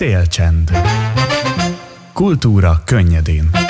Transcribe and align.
Szélcsend. 0.00 0.70
Kultúra 2.12 2.82
könnyedén. 2.84 3.69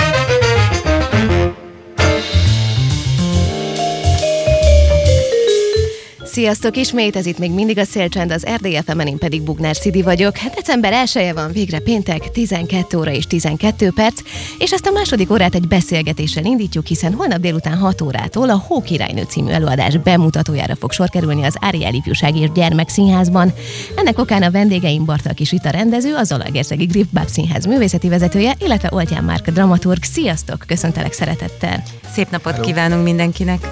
Sziasztok 6.33 6.77
ismét, 6.77 7.17
ez 7.17 7.27
itt 7.27 7.39
még 7.39 7.51
mindig 7.51 7.79
a 7.79 7.85
Szélcsend, 7.85 8.31
az 8.31 8.47
RDFM-en, 8.55 9.07
én 9.07 9.19
pedig 9.19 9.43
Bugnár 9.43 9.77
Szidi 9.77 10.03
vagyok. 10.03 10.37
Hát 10.37 10.55
december 10.55 10.93
1 10.93 11.33
van, 11.35 11.53
végre 11.53 11.79
péntek, 11.79 12.31
12 12.31 12.99
óra 12.99 13.13
és 13.13 13.27
12 13.27 13.91
perc, 13.91 14.21
és 14.59 14.73
ezt 14.73 14.87
a 14.87 14.91
második 14.91 15.31
órát 15.31 15.55
egy 15.55 15.69
beszélgetéssel 15.69 16.45
indítjuk, 16.45 16.87
hiszen 16.87 17.15
holnap 17.15 17.41
délután 17.41 17.79
6 17.79 18.01
órától 18.01 18.51
a 18.51 18.63
Hókirálynő 18.67 19.23
című 19.23 19.51
előadás 19.51 19.97
bemutatójára 19.97 20.77
fog 20.77 20.93
sor 20.93 21.09
kerülni 21.09 21.45
az 21.45 21.57
Áriel 21.61 21.95
Ifjúság 21.95 22.37
és 22.37 22.53
Gyermekszínházban. 22.53 23.53
Ennek 23.97 24.19
okán 24.19 24.43
a 24.43 24.51
vendégeim 24.51 25.05
Bartal 25.05 25.35
Kis 25.35 25.53
a 25.63 25.71
rendező, 25.71 26.15
az 26.15 26.33
Alagerszegi 26.33 26.85
Griffbab 26.85 27.29
Színház 27.29 27.67
művészeti 27.67 28.09
vezetője, 28.09 28.55
illetve 28.59 28.89
Oltyán 28.93 29.25
Márk 29.25 29.51
dramaturg. 29.51 30.03
Sziasztok, 30.03 30.65
köszöntelek 30.67 31.13
szeretettel! 31.13 31.83
Szép 32.13 32.31
napot 32.31 32.53
Hello. 32.53 32.67
kívánunk 32.67 33.05
mindenkinek! 33.05 33.69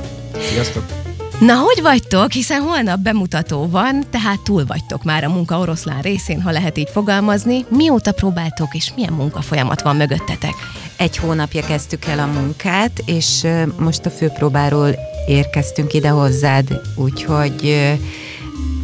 Sziasztok! 0.51 1.08
Na, 1.41 1.55
hogy 1.55 1.83
vagytok? 1.83 2.33
Hiszen 2.33 2.61
holnap 2.61 2.99
bemutató 2.99 3.69
van, 3.69 4.05
tehát 4.11 4.41
túl 4.41 4.65
vagytok 4.67 5.05
már 5.05 5.25
a 5.25 5.29
munka 5.29 5.59
oroszlán 5.59 6.01
részén, 6.01 6.43
ha 6.43 6.51
lehet 6.51 6.79
így 6.79 6.89
fogalmazni. 6.93 7.65
Mióta 7.69 8.13
próbáltok, 8.13 8.75
és 8.75 8.93
milyen 8.95 9.13
munkafolyamat 9.13 9.83
van 9.83 9.97
mögöttetek? 9.97 10.53
Egy 10.97 11.17
hónapja 11.17 11.65
kezdtük 11.65 12.05
el 12.05 12.19
a 12.19 12.27
munkát, 12.27 13.03
és 13.05 13.47
most 13.79 14.07
a 14.07 14.11
főpróbáról 14.11 14.97
érkeztünk 15.27 15.93
ide 15.93 16.09
hozzád, 16.09 16.81
úgyhogy 16.97 17.77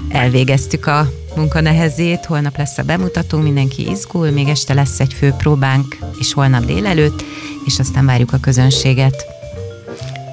elvégeztük 0.08 0.86
a 0.86 1.08
munka 1.36 1.60
nehezét, 1.60 2.24
holnap 2.24 2.56
lesz 2.56 2.78
a 2.78 2.82
bemutató, 2.82 3.38
mindenki 3.38 3.90
izgul, 3.90 4.30
még 4.30 4.48
este 4.48 4.74
lesz 4.74 5.00
egy 5.00 5.14
főpróbánk, 5.14 5.98
és 6.18 6.32
holnap 6.32 6.64
délelőtt, 6.64 7.24
és 7.64 7.78
aztán 7.78 8.06
várjuk 8.06 8.32
a 8.32 8.38
közönséget. 8.40 9.33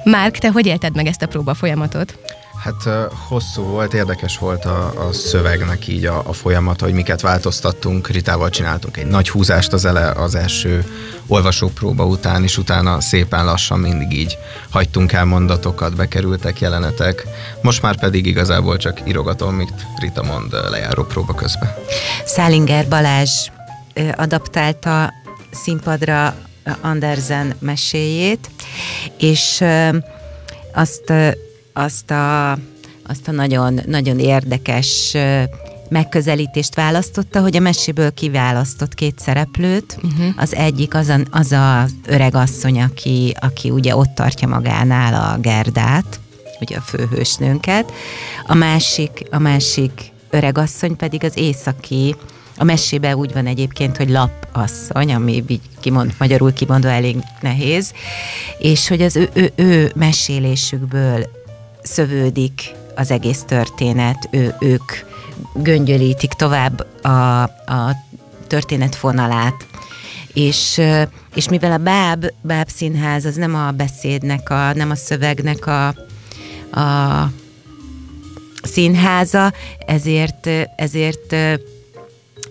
Márk, 0.04 0.38
te 0.38 0.50
hogy 0.50 0.66
élted 0.66 0.94
meg 0.94 1.06
ezt 1.06 1.22
a 1.22 1.26
próba 1.26 1.54
folyamatot? 1.54 2.18
Hát 2.62 3.10
hosszú 3.28 3.62
volt, 3.62 3.94
érdekes 3.94 4.38
volt 4.38 4.64
a, 4.64 5.06
a 5.08 5.12
szövegnek 5.12 5.86
így 5.86 6.04
a, 6.04 6.22
a 6.26 6.32
folyamata, 6.32 6.84
hogy 6.84 6.94
miket 6.94 7.20
változtattunk. 7.20 8.08
Ritával 8.08 8.50
csináltunk 8.50 8.96
egy 8.96 9.06
nagy 9.06 9.30
húzást 9.30 9.72
az 9.72 9.84
ele 9.84 10.10
az 10.10 10.34
első 10.34 10.84
olvasópróba 11.26 12.06
után, 12.06 12.42
és 12.42 12.58
utána 12.58 13.00
szépen 13.00 13.44
lassan 13.44 13.78
mindig 13.78 14.18
így 14.18 14.38
hagytunk 14.70 15.12
el 15.12 15.24
mondatokat, 15.24 15.96
bekerültek 15.96 16.60
jelenetek. 16.60 17.26
Most 17.62 17.82
már 17.82 17.98
pedig 17.98 18.26
igazából 18.26 18.76
csak 18.76 19.08
írogatom, 19.08 19.54
mit 19.54 19.86
Rita 19.98 20.22
mond 20.22 20.52
lejáró 20.70 21.04
próba 21.04 21.34
közben. 21.34 21.74
Szálinger 22.24 22.88
Balázs 22.88 23.48
adaptálta 24.16 25.12
színpadra 25.50 26.34
Andersen 26.80 27.54
meséjét, 27.58 28.50
és 29.18 29.64
azt, 30.74 31.12
azt 31.72 32.10
a, 32.10 32.50
azt 33.06 33.28
a 33.28 33.30
nagyon, 33.30 33.80
nagyon 33.86 34.18
érdekes 34.18 35.16
megközelítést 35.88 36.74
választotta, 36.74 37.40
hogy 37.40 37.56
a 37.56 37.60
meséből 37.60 38.14
kiválasztott 38.14 38.94
két 38.94 39.18
szereplőt. 39.18 39.96
Uh-huh. 40.02 40.34
Az 40.36 40.54
egyik 40.54 40.94
az, 40.94 41.08
a, 41.08 41.18
az 41.30 41.52
az 41.52 41.94
öreg 42.06 42.34
asszony, 42.34 42.80
aki, 42.80 43.34
aki 43.40 43.70
ugye 43.70 43.96
ott 43.96 44.14
tartja 44.14 44.48
magánál 44.48 45.14
a 45.14 45.40
Gerdát, 45.40 46.20
ugye 46.60 46.76
a 46.76 46.80
főhősnőnket. 46.80 47.92
A 48.46 48.54
másik, 48.54 49.22
a 49.30 49.38
másik 49.38 50.12
öreg 50.30 50.58
asszony 50.58 50.96
pedig 50.96 51.24
az 51.24 51.36
északi 51.36 52.16
a 52.56 52.64
mesébe 52.64 53.16
úgy 53.16 53.32
van 53.32 53.46
egyébként, 53.46 53.96
hogy 53.96 54.08
lapasszony, 54.52 55.14
ami 55.14 55.44
így 55.46 55.60
kimond, 55.80 56.14
magyarul 56.18 56.52
kimondva 56.52 56.88
elég 56.88 57.16
nehéz, 57.40 57.92
és 58.58 58.88
hogy 58.88 59.02
az 59.02 59.16
ő, 59.16 59.30
ő, 59.32 59.52
ő 59.54 59.92
mesélésükből 59.94 61.26
szövődik 61.82 62.74
az 62.94 63.10
egész 63.10 63.42
történet, 63.42 64.28
ő, 64.30 64.54
ők 64.60 64.92
göngyölítik 65.54 66.32
tovább 66.32 67.04
a, 67.04 67.42
a 67.42 67.96
történet 68.46 68.94
fonalát. 68.94 69.66
És, 70.32 70.80
és 71.34 71.48
mivel 71.48 71.72
a 71.72 71.78
Báb, 71.78 72.26
Báb 72.40 72.68
Színház 72.68 73.24
az 73.24 73.36
nem 73.36 73.54
a 73.54 73.70
beszédnek, 73.70 74.50
a, 74.50 74.72
nem 74.74 74.90
a 74.90 74.94
szövegnek 74.94 75.66
a, 75.66 75.86
a 76.80 77.30
színháza, 78.62 79.52
ezért, 79.86 80.48
ezért 80.76 81.36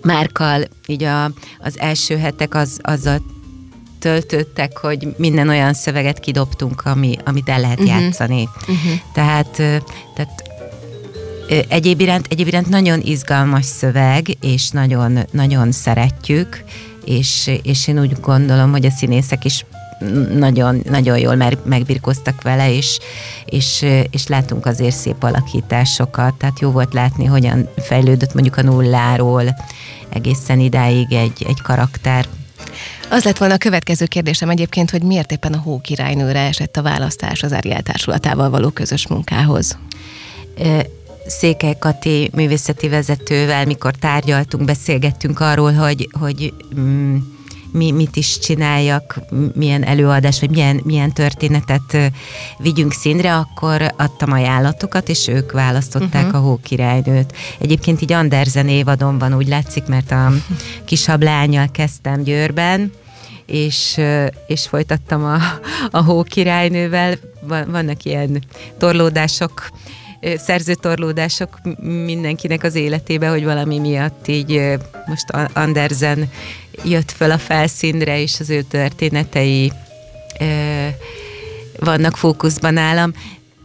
Márkal 0.02 0.63
így 0.88 1.03
a, 1.03 1.24
az 1.59 1.79
első 1.79 2.18
hetek 2.18 2.56
az, 2.56 2.79
azzal 2.81 3.22
töltöttek, 4.00 4.78
hogy 4.78 5.07
minden 5.18 5.50
olyan 5.50 5.74
szöveget 5.74 6.19
kidobtunk, 6.19 6.81
ami, 6.85 7.18
amit 7.25 7.50
el 7.50 7.59
lehet 7.59 7.79
uh-huh. 7.79 8.01
játszani. 8.01 8.50
Uh-huh. 8.62 8.91
Tehát, 9.13 9.50
tehát 10.16 10.44
egyéb 11.68 12.00
iránt, 12.00 12.25
egyéb 12.30 12.47
iránt 12.47 12.69
nagyon 12.69 13.00
izgalmas 13.01 13.66
szöveg, 13.66 14.38
és 14.41 14.69
nagyon, 14.69 15.19
nagyon 15.31 15.72
szeretjük, 15.72 16.63
és, 17.06 17.51
és 17.63 17.88
én 17.88 18.00
úgy 18.00 18.19
gondolom, 18.22 18.72
hogy 18.72 18.85
a 18.85 18.90
színészek 18.90 19.46
is 19.46 19.66
nagyon, 20.34 20.81
nagyon 20.89 21.17
jól 21.17 21.35
megbirkoztak 21.63 22.41
vele, 22.41 22.73
és, 22.73 23.00
és, 23.45 23.85
és 24.12 24.28
látunk 24.28 24.66
azért 24.66 24.95
szép 24.95 25.23
alakításokat, 25.23 26.34
tehát 26.34 26.59
jó 26.59 26.72
volt 26.72 26.94
látni, 26.94 27.25
hogyan 27.25 27.69
fejlődött 27.78 28.34
mondjuk 28.34 28.57
a 28.57 28.62
nulláról 28.62 29.56
egészen 30.09 30.59
idáig 30.59 31.13
egy, 31.13 31.45
egy 31.47 31.62
karakter. 31.62 32.25
Az 33.09 33.23
lett 33.23 33.38
volna 33.38 33.53
a 33.53 33.57
következő 33.57 34.06
kérdésem 34.06 34.50
egyébként, 34.50 34.89
hogy 34.89 35.03
miért 35.03 35.31
éppen 35.31 35.53
a 35.53 35.57
Hókirálynőre 35.57 36.39
esett 36.39 36.78
a 36.78 36.81
választás 36.81 37.44
az 37.44 37.51
Ariel 37.51 37.81
társulatával 37.81 38.50
való 38.50 38.69
közös 38.69 39.07
munkához? 39.07 39.78
Székely 41.28 41.75
Kati 41.79 42.29
művészeti 42.33 42.89
vezetővel, 42.89 43.66
mikor 43.66 43.95
tárgyaltunk, 43.95 44.66
beszélgettünk 44.66 45.39
arról, 45.39 45.73
hogy, 45.73 46.09
hogy 46.19 46.53
mm, 46.79 47.18
mi, 47.71 47.91
mit 47.91 48.15
is 48.15 48.39
csináljak, 48.39 49.19
milyen 49.53 49.83
előadás, 49.83 50.39
vagy 50.39 50.49
milyen, 50.49 50.81
milyen 50.83 51.13
történetet 51.13 51.97
vigyünk 52.57 52.91
színre, 52.91 53.35
akkor 53.35 53.93
adtam 53.97 54.31
ajánlatokat, 54.31 55.09
és 55.09 55.27
ők 55.27 55.51
választották 55.51 56.25
uh-huh. 56.25 56.41
a 56.41 56.45
Hókirálynőt. 56.47 57.35
Egyébként 57.59 58.01
így 58.01 58.13
Andersen 58.13 58.67
évadonban 58.67 59.35
úgy 59.35 59.47
látszik, 59.47 59.85
mert 59.85 60.11
a 60.11 60.31
kisabb 60.85 61.23
lányjal 61.23 61.67
kezdtem 61.71 62.23
Győrben, 62.23 62.91
és, 63.45 63.99
és 64.47 64.67
folytattam 64.67 65.23
a, 65.23 65.38
a 65.91 66.03
Hókirálynővel. 66.03 67.15
Vannak 67.67 68.03
ilyen 68.03 68.43
torlódások, 68.77 69.69
szerzőtorlódások 70.38 71.59
mindenkinek 72.05 72.63
az 72.63 72.75
életébe, 72.75 73.29
hogy 73.29 73.43
valami 73.43 73.79
miatt 73.79 74.27
így 74.27 74.77
most 75.05 75.25
Andersen 75.53 76.29
jött 76.83 77.11
föl 77.11 77.31
a 77.31 77.37
felszínre, 77.37 78.21
és 78.21 78.39
az 78.39 78.49
ő 78.49 78.61
történetei 78.61 79.71
vannak 81.79 82.17
fókuszban 82.17 82.73
nálam. 82.73 83.13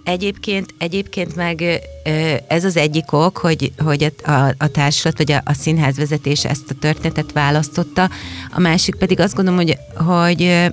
Egyébként, 0.04 0.74
egyébként 0.78 1.36
meg 1.36 1.80
ez 2.48 2.64
az 2.64 2.76
egyik 2.76 3.12
ok, 3.12 3.38
hogy, 3.38 3.72
hogy 3.78 4.12
a, 4.24 4.30
a 4.58 4.68
társulat 4.72 5.16
vagy 5.16 5.32
a, 5.32 5.42
a 5.44 5.52
színház 5.52 5.96
vezetés 5.96 6.44
ezt 6.44 6.70
a 6.70 6.74
történetet 6.80 7.32
választotta, 7.32 8.10
a 8.52 8.60
másik 8.60 8.94
pedig 8.94 9.20
azt 9.20 9.34
gondolom, 9.34 9.60
hogy, 9.60 9.78
hogy, 9.94 10.72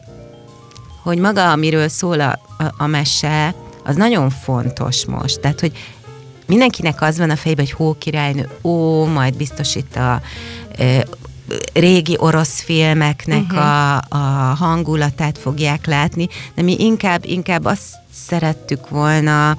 hogy 1.03 1.17
maga, 1.17 1.51
amiről 1.51 1.87
szól 1.87 2.19
a, 2.19 2.39
a, 2.57 2.73
a 2.77 2.87
mese, 2.87 3.55
az 3.83 3.95
nagyon 3.95 4.29
fontos 4.29 5.05
most. 5.05 5.39
Tehát, 5.39 5.59
hogy 5.59 5.71
mindenkinek 6.45 7.01
az 7.01 7.17
van 7.17 7.29
a 7.29 7.35
fejében, 7.35 7.65
hogy 7.65 7.73
hókirálynő, 7.73 8.49
ó, 8.61 9.05
majd 9.05 9.37
biztos 9.37 9.75
itt 9.75 9.95
a 9.95 10.21
régi 11.73 12.15
orosz 12.19 12.61
filmeknek 12.61 13.43
uh-huh. 13.43 13.59
a, 13.59 13.95
a 14.09 14.55
hangulatát 14.55 15.37
fogják 15.37 15.85
látni, 15.85 16.27
de 16.55 16.61
mi 16.61 16.75
inkább, 16.79 17.25
inkább 17.25 17.65
azt 17.65 17.95
szerettük 18.13 18.89
volna 18.89 19.57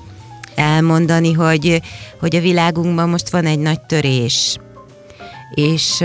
elmondani, 0.54 1.32
hogy, 1.32 1.82
hogy 2.20 2.36
a 2.36 2.40
világunkban 2.40 3.08
most 3.08 3.30
van 3.30 3.46
egy 3.46 3.58
nagy 3.58 3.80
törés, 3.80 4.56
és 5.54 6.04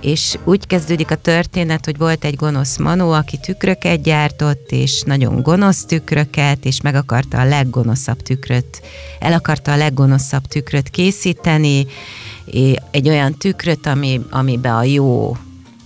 és 0.00 0.38
úgy 0.44 0.66
kezdődik 0.66 1.10
a 1.10 1.14
történet, 1.14 1.84
hogy 1.84 1.96
volt 1.96 2.24
egy 2.24 2.34
gonosz 2.36 2.76
manó, 2.76 3.12
aki 3.12 3.36
tükröket 3.36 4.02
gyártott, 4.02 4.70
és 4.70 5.02
nagyon 5.02 5.42
gonosz 5.42 5.84
tükröket, 5.84 6.64
és 6.64 6.80
meg 6.80 6.94
akarta 6.94 7.38
a 7.38 7.44
leggonoszabb 7.44 8.22
tükröt, 8.22 8.82
el 9.18 9.32
akarta 9.32 9.72
a 9.72 9.76
leggonoszabb 9.76 10.46
tükröt 10.46 10.88
készíteni, 10.88 11.86
egy 12.90 13.08
olyan 13.08 13.34
tükröt, 13.34 13.86
ami, 13.86 14.20
amiben 14.30 14.74
a 14.74 14.82
jó 14.82 15.36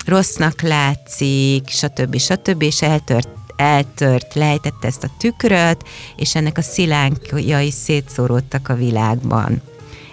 rossznak 0.07 0.63
látszik, 0.63 1.69
stb. 1.69 2.19
stb. 2.19 2.63
és 2.63 2.83
eltört 2.83 3.29
eltört, 3.57 4.35
lejtette 4.35 4.87
ezt 4.87 5.05
a 5.05 5.11
tükröt, 5.19 5.85
és 6.17 6.35
ennek 6.35 6.59
a 6.59 6.63
szilánkjai 6.63 7.71
szétszóródtak 7.71 8.69
a 8.69 8.75
világban. 8.75 9.63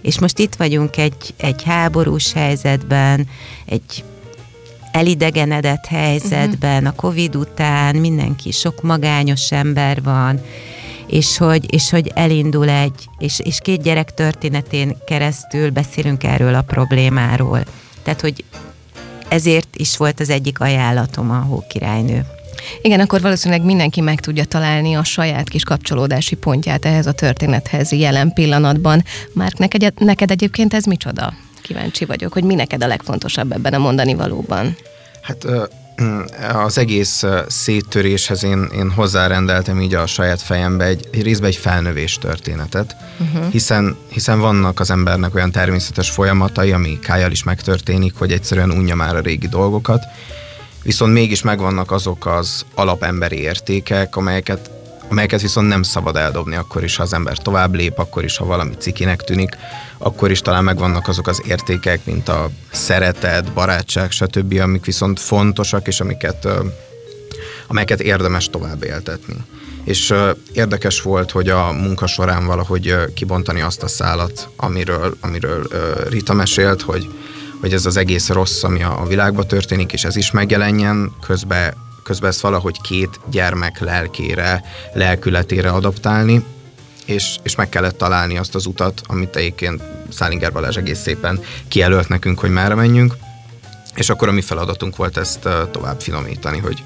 És 0.01 0.19
most 0.19 0.39
itt 0.39 0.55
vagyunk 0.55 0.97
egy, 0.97 1.33
egy 1.37 1.63
háborús 1.63 2.33
helyzetben, 2.33 3.27
egy 3.65 4.03
elidegenedett 4.91 5.85
helyzetben, 5.85 6.85
a 6.85 6.95
Covid 6.95 7.35
után 7.35 7.95
mindenki, 7.95 8.51
sok 8.51 8.81
magányos 8.81 9.51
ember 9.51 10.03
van, 10.03 10.41
és 11.11 11.37
hogy, 11.37 11.73
és 11.73 11.89
hogy 11.89 12.11
elindul 12.15 12.69
egy, 12.69 13.09
és, 13.17 13.39
és 13.39 13.59
két 13.61 13.81
gyerek 13.81 14.13
történetén 14.13 14.97
keresztül 15.05 15.69
beszélünk 15.69 16.23
erről 16.23 16.55
a 16.55 16.61
problémáról. 16.61 17.63
Tehát, 18.03 18.21
hogy 18.21 18.43
ezért 19.27 19.75
is 19.75 19.97
volt 19.97 20.19
az 20.19 20.29
egyik 20.29 20.59
ajánlatom 20.59 21.31
a 21.31 21.39
Hókirálynő. 21.39 22.25
Igen, 22.81 22.99
akkor 22.99 23.21
valószínűleg 23.21 23.65
mindenki 23.65 24.01
meg 24.01 24.19
tudja 24.19 24.45
találni 24.45 24.93
a 24.93 25.03
saját 25.03 25.49
kis 25.49 25.63
kapcsolódási 25.63 26.35
pontját 26.35 26.85
ehhez 26.85 27.07
a 27.07 27.11
történethez 27.11 27.91
jelen 27.91 28.33
pillanatban. 28.33 29.03
Már 29.33 29.51
neked, 29.57 29.93
neked 29.97 30.31
egyébként 30.31 30.73
ez 30.73 30.83
micsoda? 30.83 31.33
Kíváncsi 31.61 32.05
vagyok, 32.05 32.33
hogy 32.33 32.43
mi 32.43 32.55
neked 32.55 32.83
a 32.83 32.87
legfontosabb 32.87 33.51
ebben 33.51 33.73
a 33.73 33.77
mondani 33.77 34.13
valóban. 34.13 34.75
Hát 35.21 35.45
az 36.53 36.77
egész 36.77 37.23
széttöréshez 37.47 38.43
én, 38.43 38.69
én 38.75 38.91
hozzárendeltem 38.91 39.81
így 39.81 39.93
a 39.93 40.05
saját 40.05 40.41
fejembe 40.41 40.85
egy, 40.85 41.07
egy 41.11 41.23
részben 41.23 41.49
egy 41.49 41.55
felnövés 41.55 42.17
történetet, 42.17 42.95
uh-huh. 43.19 43.51
hiszen, 43.51 43.97
hiszen 44.07 44.39
vannak 44.39 44.79
az 44.79 44.91
embernek 44.91 45.35
olyan 45.35 45.51
természetes 45.51 46.09
folyamatai, 46.09 46.71
ami 46.71 46.99
kájjal 46.99 47.31
is 47.31 47.43
megtörténik, 47.43 48.13
hogy 48.17 48.31
egyszerűen 48.31 48.71
unja 48.71 48.95
már 48.95 49.15
a 49.15 49.19
régi 49.19 49.47
dolgokat, 49.47 50.03
viszont 50.83 51.13
mégis 51.13 51.41
megvannak 51.41 51.91
azok 51.91 52.25
az 52.25 52.65
alapemberi 52.73 53.39
értékek, 53.39 54.15
amelyeket 54.15 54.80
amelyeket 55.11 55.41
viszont 55.41 55.67
nem 55.67 55.83
szabad 55.83 56.15
eldobni 56.15 56.55
akkor 56.55 56.83
is, 56.83 56.95
ha 56.95 57.03
az 57.03 57.13
ember 57.13 57.37
tovább 57.37 57.73
lép, 57.75 57.97
akkor 57.97 58.23
is, 58.23 58.37
ha 58.37 58.45
valami 58.45 58.73
cikinek 58.77 59.21
tűnik, 59.21 59.57
akkor 59.97 60.31
is 60.31 60.41
talán 60.41 60.63
megvannak 60.63 61.07
azok 61.07 61.27
az 61.27 61.41
értékek, 61.47 62.05
mint 62.05 62.29
a 62.29 62.49
szeretet, 62.71 63.53
barátság, 63.53 64.11
stb., 64.11 64.59
amik 64.59 64.85
viszont 64.85 65.19
fontosak, 65.19 65.87
és 65.87 65.99
amiket, 65.99 66.47
amelyeket 67.67 68.01
érdemes 68.01 68.49
tovább 68.49 68.83
éltetni. 68.83 69.35
És 69.83 70.13
érdekes 70.53 71.01
volt, 71.01 71.31
hogy 71.31 71.49
a 71.49 71.71
munka 71.71 72.07
során 72.07 72.45
valahogy 72.45 72.95
kibontani 73.13 73.61
azt 73.61 73.83
a 73.83 73.87
szálat, 73.87 74.49
amiről, 74.55 75.17
amiről 75.21 75.67
Rita 76.09 76.33
mesélt, 76.33 76.81
hogy, 76.81 77.09
hogy 77.59 77.73
ez 77.73 77.85
az 77.85 77.97
egész 77.97 78.29
rossz, 78.29 78.63
ami 78.63 78.83
a, 78.83 79.05
világban 79.07 79.47
történik, 79.47 79.93
és 79.93 80.03
ez 80.03 80.15
is 80.15 80.31
megjelenjen, 80.31 81.11
közben 81.21 81.73
közben 82.03 82.29
ezt 82.29 82.41
valahogy 82.41 82.81
két 82.81 83.19
gyermek 83.29 83.79
lelkére, 83.79 84.63
lelkületére 84.93 85.69
adaptálni, 85.69 86.43
és, 87.05 87.37
és 87.43 87.55
meg 87.55 87.69
kellett 87.69 87.97
találni 87.97 88.37
azt 88.37 88.55
az 88.55 88.65
utat, 88.65 89.01
amit 89.07 89.35
egyébként 89.35 89.81
Szálinger 90.09 90.51
Balázs 90.51 90.77
egész 90.77 90.99
szépen 90.99 91.39
kijelölt 91.67 92.07
nekünk, 92.07 92.39
hogy 92.39 92.49
merre 92.49 92.75
menjünk, 92.75 93.15
és 93.95 94.09
akkor 94.09 94.27
a 94.27 94.31
mi 94.31 94.41
feladatunk 94.41 94.95
volt 94.95 95.17
ezt 95.17 95.47
tovább 95.71 96.01
finomítani, 96.01 96.57
hogy, 96.57 96.83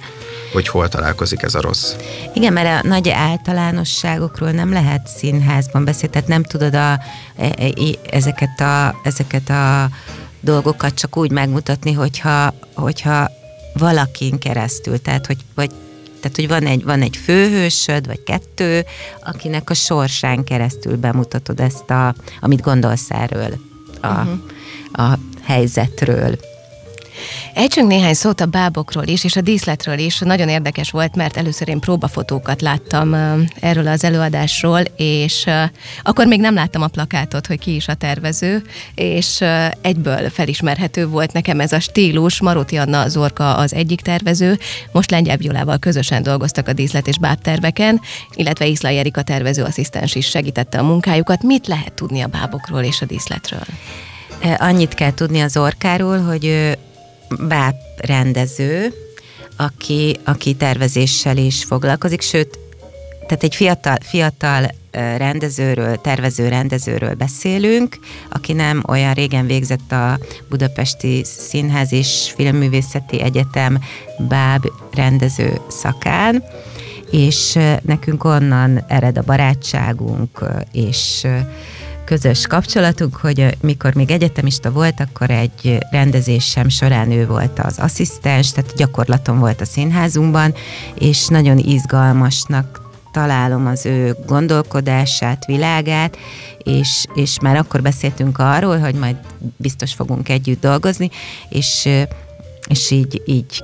hogy 0.53 0.67
hol 0.67 0.89
találkozik 0.89 1.41
ez 1.41 1.56
a 1.56 1.61
rossz. 1.61 1.94
Igen, 2.33 2.53
mert 2.53 2.83
a 2.83 2.88
nagy 2.88 3.09
általánosságokról 3.09 4.51
nem 4.51 4.71
lehet 4.71 5.07
színházban 5.07 5.85
beszélni, 5.85 6.13
tehát 6.13 6.27
nem 6.27 6.44
tudod 6.44 6.75
a, 6.75 7.00
e, 7.38 7.53
e, 7.57 7.71
ezeket, 8.09 8.59
a, 8.59 9.00
ezeket 9.03 9.50
a 9.50 9.89
dolgokat 10.39 10.94
csak 10.94 11.18
úgy 11.18 11.31
megmutatni, 11.31 11.91
hogyha, 11.91 12.53
hogyha 12.73 13.31
valakin 13.77 14.39
keresztül, 14.39 15.01
tehát 15.01 15.25
hogy, 15.25 15.38
vagy, 15.56 15.69
tehát, 16.19 16.36
hogy 16.36 16.48
van, 16.48 16.66
egy, 16.66 16.83
van 16.83 17.01
egy 17.01 17.18
főhősöd, 17.18 18.07
vagy 18.07 18.24
kettő, 18.24 18.86
akinek 19.24 19.69
a 19.69 19.74
sorsán 19.74 20.44
keresztül 20.44 20.98
bemutatod 20.98 21.60
ezt, 21.60 21.89
a, 21.89 22.16
amit 22.39 22.62
gondolsz 22.62 23.12
erről, 23.12 23.54
a, 24.01 24.07
uh-huh. 24.07 24.39
a 24.94 25.18
helyzetről. 25.44 26.38
Ejtsünk 27.56 27.88
néhány 27.88 28.13
szót 28.13 28.42
a 28.42 28.46
bábokról 28.46 29.04
is, 29.07 29.24
és 29.24 29.36
a 29.36 29.42
díszletről 29.42 29.98
is. 29.98 30.19
Nagyon 30.19 30.50
érdekes 30.50 30.92
volt, 30.92 31.16
mert 31.16 31.38
először 31.38 31.68
én 31.68 31.80
próbafotókat 31.80 32.62
láttam 32.62 33.13
erről 33.60 33.88
az 33.88 34.04
előadásról, 34.04 34.81
és 34.98 35.46
akkor 36.04 36.28
még 36.28 36.40
nem 36.40 36.54
láttam 36.54 36.81
a 36.81 36.88
plakátot, 36.88 37.48
hogy 37.48 37.60
ki 37.60 37.75
is 37.75 37.88
a 37.88 37.94
tervező, 37.94 38.63
és 38.96 39.44
egyből 39.81 40.30
felismerhető 40.30 41.07
volt 41.07 41.34
nekem 41.34 41.60
ez 41.60 41.72
a 41.72 41.80
stílus. 41.80 42.42
Maróti 42.42 42.75
Anna 42.75 43.07
Zorka 43.07 43.56
az 43.56 43.74
egyik 43.74 44.02
tervező, 44.02 44.60
most 44.92 45.12
Lengyel 45.12 45.38
Violával 45.38 45.78
közösen 45.78 46.24
dolgoztak 46.24 46.68
a 46.68 46.74
díszlet 46.74 47.07
és 47.07 47.18
bábterveken, 47.18 48.02
illetve 48.34 48.66
Iszla 48.66 48.90
Erika 48.90 49.22
tervezőasszisztens 49.22 50.16
is 50.16 50.28
segítette 50.28 50.80
a 50.80 50.84
munkájukat. 50.84 51.44
Mit 51.44 51.68
lehet 51.68 51.94
tudni 51.94 52.22
a 52.22 52.28
bábokról 52.28 52.81
és 52.81 53.02
a 53.02 53.06
díszletről? 53.06 53.66
Annyit 54.57 54.94
kell 54.94 55.13
tudni 55.13 55.42
az 55.42 55.57
orkáról, 55.57 56.19
hogy 56.19 56.78
báb 57.48 57.75
rendező, 57.98 58.94
aki, 59.57 60.18
aki 60.24 60.54
tervezéssel 60.54 61.38
is 61.38 61.63
foglalkozik, 61.63 62.22
sőt, 62.22 62.60
tehát 63.27 63.44
egy 63.44 63.56
fiatal, 63.56 63.95
fiatal 64.01 64.72
rendezőről, 65.18 66.01
tervező 66.01 66.48
rendezőről 66.48 67.13
beszélünk, 67.13 67.98
aki 68.30 68.54
nem 68.54 68.83
olyan 68.88 69.13
régen 69.13 69.45
végzett 69.45 69.92
a 69.92 70.19
Budapesti 70.50 71.24
Színház 71.24 71.94
és 71.94 72.33
Filmművészeti 72.36 73.22
Egyetem 73.22 73.80
báb 74.18 74.66
rendező 74.94 75.62
szakán, 75.68 76.44
és 77.12 77.57
nekünk 77.81 78.24
onnan 78.24 78.83
ered 78.88 79.18
a 79.18 79.24
barátságunk, 79.24 80.45
és 80.71 81.28
közös 82.06 82.48
kapcsolatunk, 82.48 83.16
hogy 83.16 83.57
mikor 83.62 83.94
még 83.94 84.12
egyetemista 84.12 84.72
volt, 84.72 85.00
akkor 85.00 85.30
egy 85.30 85.78
rendezésem 85.92 86.69
során 86.69 87.12
ő 87.12 87.28
volt 87.28 87.60
az 87.60 87.80
asszisztens, 87.80 88.52
tehát 88.52 88.75
gyakorlaton 88.75 89.40
volt 89.40 89.62
a 89.62 89.66
színházunkban, 89.66 90.54
és 91.00 91.28
nagyon 91.28 91.57
izgalmasnak 91.57 92.81
találom 93.12 93.68
az 93.68 93.86
ő 93.86 94.16
gondolkodását, 94.25 95.46
világát, 95.46 96.18
és, 96.63 97.06
és 97.13 97.40
már 97.40 97.56
akkor 97.56 97.81
beszéltünk 97.81 98.38
arról, 98.40 98.78
hogy 98.78 98.96
majd 98.96 99.16
biztos 99.57 99.94
fogunk 99.94 100.30
együtt 100.30 100.62
dolgozni, 100.62 101.10
és, 101.50 101.90
és 102.68 102.92
így, 102.92 103.22
így 103.25 103.63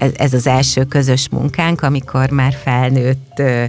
ez, 0.00 0.10
ez 0.14 0.34
az 0.34 0.46
első 0.46 0.84
közös 0.84 1.28
munkánk, 1.28 1.82
amikor 1.82 2.30
már 2.30 2.56
felnőtt 2.62 3.38
ö, 3.38 3.64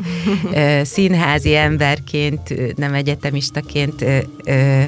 ö, 0.54 0.82
színházi 0.84 1.56
emberként, 1.56 2.76
nem 2.78 2.94
egyetemistaként 2.94 4.02
ö, 4.02 4.18
ö, 4.46 4.82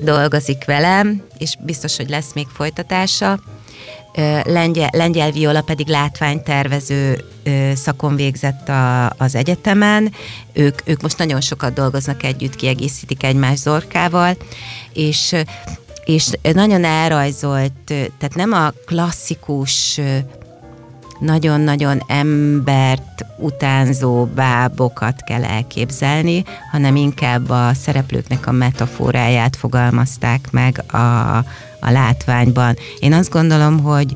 dolgozik 0.00 0.64
velem, 0.64 1.22
és 1.38 1.56
biztos, 1.60 1.96
hogy 1.96 2.08
lesz 2.08 2.32
még 2.34 2.46
folytatása. 2.46 3.40
Lengyel, 4.44 4.88
Lengyel 4.92 5.30
Viola 5.30 5.62
pedig 5.62 5.86
látványtervező 5.86 7.24
szakon 7.74 8.16
végzett 8.16 8.68
a, 8.68 9.10
az 9.10 9.34
egyetemen. 9.34 10.12
Ők, 10.52 10.80
ők 10.84 11.02
most 11.02 11.18
nagyon 11.18 11.40
sokat 11.40 11.72
dolgoznak 11.72 12.22
együtt, 12.22 12.54
kiegészítik 12.54 13.22
egymás 13.22 13.58
zorkával, 13.58 14.36
és 14.92 15.34
és 16.04 16.30
nagyon 16.52 16.84
elrajzolt, 16.84 17.72
tehát 17.86 18.34
nem 18.34 18.52
a 18.52 18.72
klasszikus 18.86 20.00
nagyon-nagyon 21.20 22.02
embert 22.06 23.24
utánzó 23.38 24.24
bábokat 24.24 25.22
kell 25.24 25.44
elképzelni, 25.44 26.44
hanem 26.70 26.96
inkább 26.96 27.50
a 27.50 27.74
szereplőknek 27.74 28.46
a 28.46 28.52
metaforáját 28.52 29.56
fogalmazták 29.56 30.50
meg 30.50 30.82
a, 30.92 30.96
a 31.80 31.90
látványban. 31.90 32.76
Én 32.98 33.12
azt 33.12 33.30
gondolom, 33.30 33.82
hogy, 33.82 34.12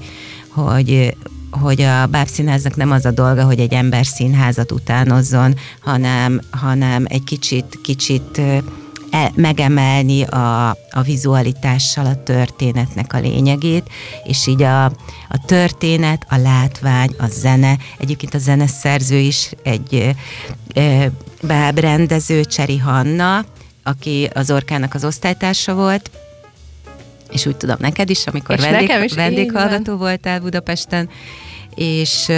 hogy 0.48 1.14
hogy 1.50 1.82
a 1.82 2.06
bábszínháznak 2.06 2.76
nem 2.76 2.90
az 2.90 3.04
a 3.04 3.10
dolga, 3.10 3.44
hogy 3.44 3.58
egy 3.58 3.72
ember 3.72 4.06
színházat 4.06 4.72
utánozzon, 4.72 5.54
hanem, 5.80 6.40
hanem 6.50 7.04
egy 7.08 7.24
kicsit, 7.24 7.78
kicsit 7.82 8.40
e, 9.10 9.32
megemelni 9.34 10.22
a, 10.22 10.68
a 10.90 11.02
vizualitással 11.04 12.06
a 12.06 12.22
történetnek 12.22 13.12
a 13.12 13.18
lényegét, 13.18 13.90
és 14.24 14.46
így 14.46 14.62
a, 14.62 14.84
a 15.28 15.44
történet, 15.46 16.26
a 16.28 16.36
látvány, 16.36 17.10
a 17.18 17.26
zene, 17.26 17.76
egyébként 17.98 18.34
a 18.34 18.38
zeneszerző 18.38 19.18
is 19.18 19.50
egy 19.62 20.14
e, 20.74 21.10
bábrendező, 21.42 22.44
Cseri 22.44 22.78
Hanna, 22.78 23.44
aki 23.82 24.30
az 24.34 24.50
Orkának 24.50 24.94
az 24.94 25.04
osztálytársa 25.04 25.74
volt, 25.74 26.10
és 27.30 27.46
úgy 27.46 27.56
tudom 27.56 27.76
neked 27.78 28.10
is, 28.10 28.26
amikor 28.26 28.58
és 28.58 28.64
vendég, 28.64 29.04
is 29.04 29.14
vendéghallgató 29.14 29.96
voltál 29.96 30.40
Budapesten, 30.40 31.08
és, 31.74 32.28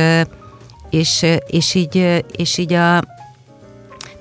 és, 0.91 1.26
és, 1.47 1.75
így, 1.75 2.25
és 2.37 2.59
így 2.59 2.73
a, 2.73 2.97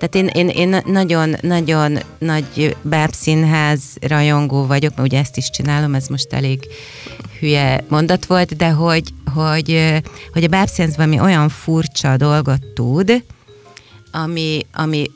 tehát 0.01 0.15
én, 0.15 0.47
én, 0.47 0.69
én 0.69 0.81
nagyon, 0.85 1.35
nagyon 1.41 1.97
nagy 2.17 2.75
bábszínház 2.81 3.81
rajongó 3.99 4.65
vagyok, 4.65 4.95
mert 4.95 5.07
ugye 5.07 5.19
ezt 5.19 5.37
is 5.37 5.49
csinálom, 5.49 5.95
ez 5.95 6.07
most 6.07 6.33
elég 6.33 6.59
hülye 7.39 7.83
mondat 7.89 8.25
volt, 8.25 8.55
de 8.55 8.69
hogy, 8.69 9.03
hogy, 9.33 10.01
hogy 10.33 10.43
a 10.43 10.47
bábszínház 10.47 10.95
valami 10.95 11.19
olyan 11.19 11.49
furcsa 11.49 12.17
dolgot 12.17 12.65
tud, 12.73 13.23
ami, 14.11 14.65
ami 14.73 15.11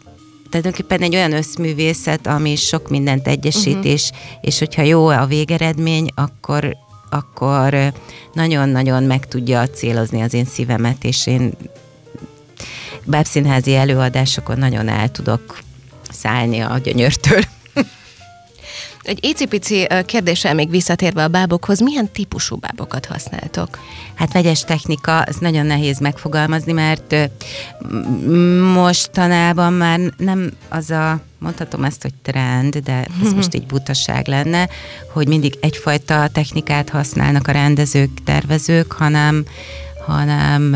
tulajdonképpen 0.50 1.02
egy 1.02 1.16
olyan 1.16 1.34
összművészet, 1.34 2.28
ami 2.28 2.56
sok 2.56 2.90
mindent 2.90 3.28
egyesít, 3.28 3.76
uh-huh. 3.76 3.92
és, 3.92 4.10
és 4.42 4.60
hogyha 4.60 4.82
jó 4.82 5.08
a 5.08 5.26
végeredmény, 5.26 6.10
akkor 6.16 6.78
akkor 7.10 7.94
nagyon-nagyon 8.34 9.04
meg 9.04 9.28
tudja 9.28 9.68
célozni 9.68 10.22
az 10.22 10.34
én 10.34 10.46
szívemet, 10.46 11.04
és 11.04 11.28
én 11.28 11.54
bábszínházi 13.04 13.76
előadásokon 13.76 14.58
nagyon 14.58 14.88
el 14.88 15.12
tudok 15.12 15.60
szállni 16.12 16.60
a 16.60 16.78
gyönyörtől. 16.78 17.42
Egy 19.06 19.26
icipici 19.26 19.88
kérdéssel 20.06 20.54
még 20.54 20.70
visszatérve 20.70 21.24
a 21.24 21.28
bábokhoz, 21.28 21.80
milyen 21.80 22.12
típusú 22.12 22.56
bábokat 22.56 23.06
használtok? 23.06 23.80
Hát 24.14 24.34
vegyes 24.34 24.64
technika, 24.64 25.24
ez 25.24 25.36
nagyon 25.36 25.66
nehéz 25.66 26.00
megfogalmazni, 26.00 26.72
mert 26.72 27.16
mostanában 28.74 29.74
már 29.74 30.00
nem 30.18 30.52
az 30.70 30.92
a, 30.92 31.20
mondhatom 31.40 31.84
ezt, 31.84 32.02
hogy 32.02 32.14
trend, 32.22 32.78
de 32.78 33.08
ez 33.24 33.34
most 33.34 33.54
egy 33.56 33.66
butaság 33.66 34.28
lenne, 34.28 34.70
hogy 35.14 35.28
mindig 35.28 35.58
egyfajta 35.62 36.28
technikát 36.28 36.90
használnak 36.90 37.48
a 37.48 37.52
rendezők, 37.52 38.24
tervezők, 38.24 38.92
hanem, 38.92 39.46
hanem 40.06 40.76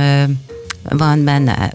van 0.89 1.23
benne 1.23 1.73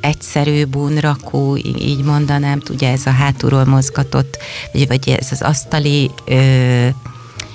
egyszerű 0.00 0.64
bunrakó, 0.64 1.56
így 1.56 2.02
mondanám, 2.04 2.60
ugye 2.70 2.90
ez 2.90 3.06
a 3.06 3.10
hátulról 3.10 3.64
mozgatott, 3.64 4.38
vagy, 4.72 4.86
vagy 4.86 5.08
ez 5.08 5.28
az 5.30 5.42
asztali 5.42 6.10
ö, 6.24 6.88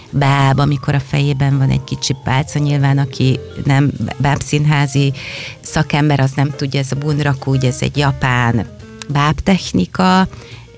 báb, 0.10 0.60
amikor 0.60 0.96
a 0.96 1.00
fejében 1.00 1.58
van 1.58 1.70
egy 1.70 1.84
kicsi 1.84 2.16
pálca, 2.24 2.60
nyilván 2.60 2.98
aki 2.98 3.40
nem 3.64 3.92
bábszínházi 4.18 5.14
szakember, 5.62 6.20
az 6.20 6.32
nem 6.36 6.54
tudja, 6.56 6.80
ez 6.80 6.92
a 6.92 6.96
bunrakó, 6.96 7.52
ugye 7.52 7.68
ez 7.68 7.82
egy 7.82 7.98
japán 7.98 8.66
bábtechnika, 9.10 10.28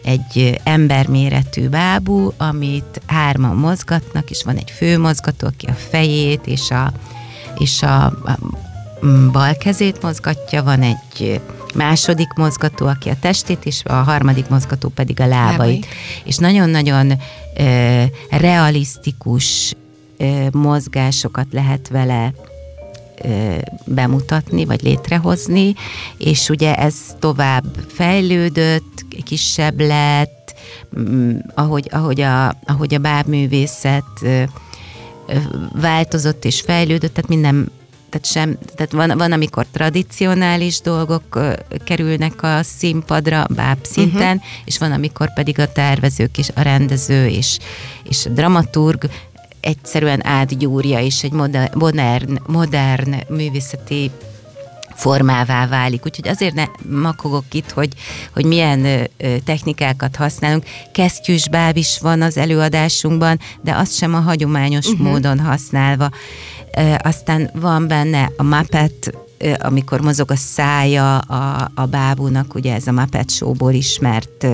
egy 0.03 0.59
emberméretű 0.63 1.67
bábú, 1.67 2.33
amit 2.37 3.01
hárman 3.05 3.55
mozgatnak, 3.55 4.29
és 4.29 4.43
van 4.43 4.55
egy 4.55 4.71
főmozgató, 4.71 5.47
aki 5.47 5.65
a 5.65 5.73
fejét 5.89 6.47
és 6.47 6.71
a, 6.71 6.91
és 7.57 7.81
a, 7.81 8.05
a 8.05 8.39
bal 9.31 9.55
kezét 9.55 10.01
mozgatja, 10.01 10.63
van 10.63 10.81
egy 10.81 11.41
második 11.75 12.33
mozgató, 12.35 12.87
aki 12.87 13.09
a 13.09 13.15
testét, 13.19 13.65
és 13.65 13.81
a 13.83 13.93
harmadik 13.93 14.47
mozgató 14.49 14.89
pedig 14.89 15.19
a 15.19 15.27
lábait. 15.27 15.57
Lábai. 15.57 15.83
És 16.23 16.37
nagyon-nagyon 16.37 17.11
ö, 17.57 18.03
realisztikus 18.29 19.73
ö, 20.17 20.47
mozgásokat 20.51 21.47
lehet 21.51 21.87
vele 21.87 22.33
bemutatni, 23.85 24.65
vagy 24.65 24.81
létrehozni, 24.81 25.75
és 26.17 26.49
ugye 26.49 26.75
ez 26.75 26.95
tovább 27.19 27.65
fejlődött, 27.87 29.05
kisebb 29.23 29.79
lett, 29.79 30.55
ahogy, 31.53 31.87
ahogy, 31.91 32.21
a, 32.21 32.47
ahogy 32.65 32.93
a 32.93 32.97
bábművészet 32.97 34.25
változott 35.81 36.45
és 36.45 36.61
fejlődött, 36.61 37.13
tehát 37.13 37.29
minden 37.29 37.71
tehát, 38.09 38.25
sem, 38.25 38.57
tehát 38.75 38.91
van, 38.91 39.17
van, 39.17 39.31
amikor 39.31 39.65
tradicionális 39.71 40.81
dolgok 40.81 41.39
kerülnek 41.83 42.43
a 42.43 42.63
színpadra, 42.63 43.45
báb 43.55 43.77
szinten, 43.81 44.35
uh-huh. 44.35 44.51
és 44.65 44.77
van, 44.77 44.91
amikor 44.91 45.33
pedig 45.33 45.59
a 45.59 45.71
tervezők 45.71 46.37
és 46.37 46.49
a 46.55 46.61
rendező 46.61 47.27
és, 47.27 47.57
és 48.03 48.25
a 48.25 48.29
dramaturg 48.29 49.09
egyszerűen 49.59 50.25
átgyúrja, 50.25 50.99
és 50.99 51.23
egy 51.23 51.31
modern, 51.73 52.39
modern 52.45 53.15
művészeti 53.29 54.11
formává 54.97 55.67
válik. 55.67 56.05
Úgyhogy 56.05 56.27
azért 56.27 56.53
ne 56.53 56.65
makogok 56.89 57.45
itt, 57.51 57.71
hogy, 57.71 57.89
hogy 58.33 58.45
milyen 58.45 58.85
ö, 58.85 59.05
technikákat 59.45 60.15
használunk. 60.15 60.65
Kesztyűs 60.93 61.49
báb 61.49 61.77
is 61.77 61.99
van 61.99 62.21
az 62.21 62.37
előadásunkban, 62.37 63.39
de 63.61 63.75
azt 63.75 63.95
sem 63.95 64.13
a 64.13 64.19
hagyományos 64.19 64.87
uh-huh. 64.87 65.07
módon 65.07 65.39
használva. 65.39 66.09
Aztán 66.97 67.49
van 67.53 67.87
benne 67.87 68.31
a 68.37 68.43
Muppet, 68.43 69.17
amikor 69.59 70.01
mozog 70.01 70.31
a 70.31 70.35
szája 70.35 71.17
a, 71.17 71.71
a 71.75 71.85
bábúnak, 71.85 72.55
ugye 72.55 72.73
ez 72.73 72.87
a 72.87 72.91
Muppet 72.91 73.31
showból 73.31 73.73
ismert 73.73 74.47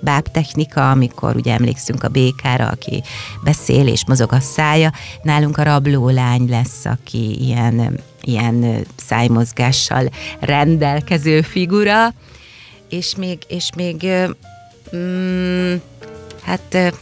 bábtechnika, 0.00 0.90
amikor 0.90 1.36
ugye 1.36 1.52
emlékszünk 1.52 2.04
a 2.04 2.08
békára, 2.08 2.66
aki 2.66 3.02
beszél 3.44 3.86
és 3.86 4.04
mozog 4.06 4.32
a 4.32 4.40
szája. 4.40 4.92
Nálunk 5.22 5.58
a 5.58 5.62
rabló 5.62 6.08
lány 6.08 6.48
lesz, 6.48 6.84
aki 6.84 7.44
ilyen, 7.44 8.00
ilyen 8.28 8.86
szájmozgással 8.96 10.10
rendelkező 10.40 11.40
figura, 11.40 12.14
és 12.88 13.14
még, 13.16 13.38
és 13.48 13.68
még 13.76 14.06
mm, 14.96 15.74
hát 16.42 16.94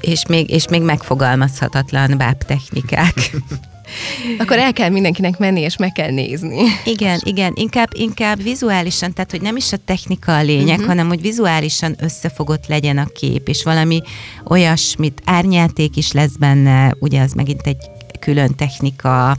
és 0.00 0.26
még, 0.26 0.50
és 0.50 0.68
még 0.68 0.82
megfogalmazhatatlan 0.82 2.18
bábtechnikák. 2.18 3.14
Akkor 4.38 4.58
el 4.58 4.72
kell 4.72 4.88
mindenkinek 4.88 5.38
menni, 5.38 5.60
és 5.60 5.76
meg 5.76 5.92
kell 5.92 6.10
nézni. 6.10 6.62
Igen, 6.84 7.20
igen, 7.24 7.52
inkább, 7.54 7.88
inkább 7.92 8.42
vizuálisan, 8.42 9.12
tehát 9.12 9.30
hogy 9.30 9.40
nem 9.40 9.56
is 9.56 9.72
a 9.72 9.76
technika 9.84 10.36
a 10.36 10.42
lényeg, 10.42 10.68
uh-huh. 10.68 10.86
hanem 10.86 11.08
hogy 11.08 11.20
vizuálisan 11.20 11.96
összefogott 12.00 12.66
legyen 12.66 12.98
a 12.98 13.06
kép, 13.06 13.48
és 13.48 13.62
valami 13.62 14.02
olyasmit, 14.44 15.22
árnyáték 15.24 15.96
is 15.96 16.12
lesz 16.12 16.36
benne, 16.38 16.94
ugye 16.98 17.20
az 17.20 17.32
megint 17.32 17.66
egy 17.66 17.90
külön 18.16 18.54
technika, 18.54 19.36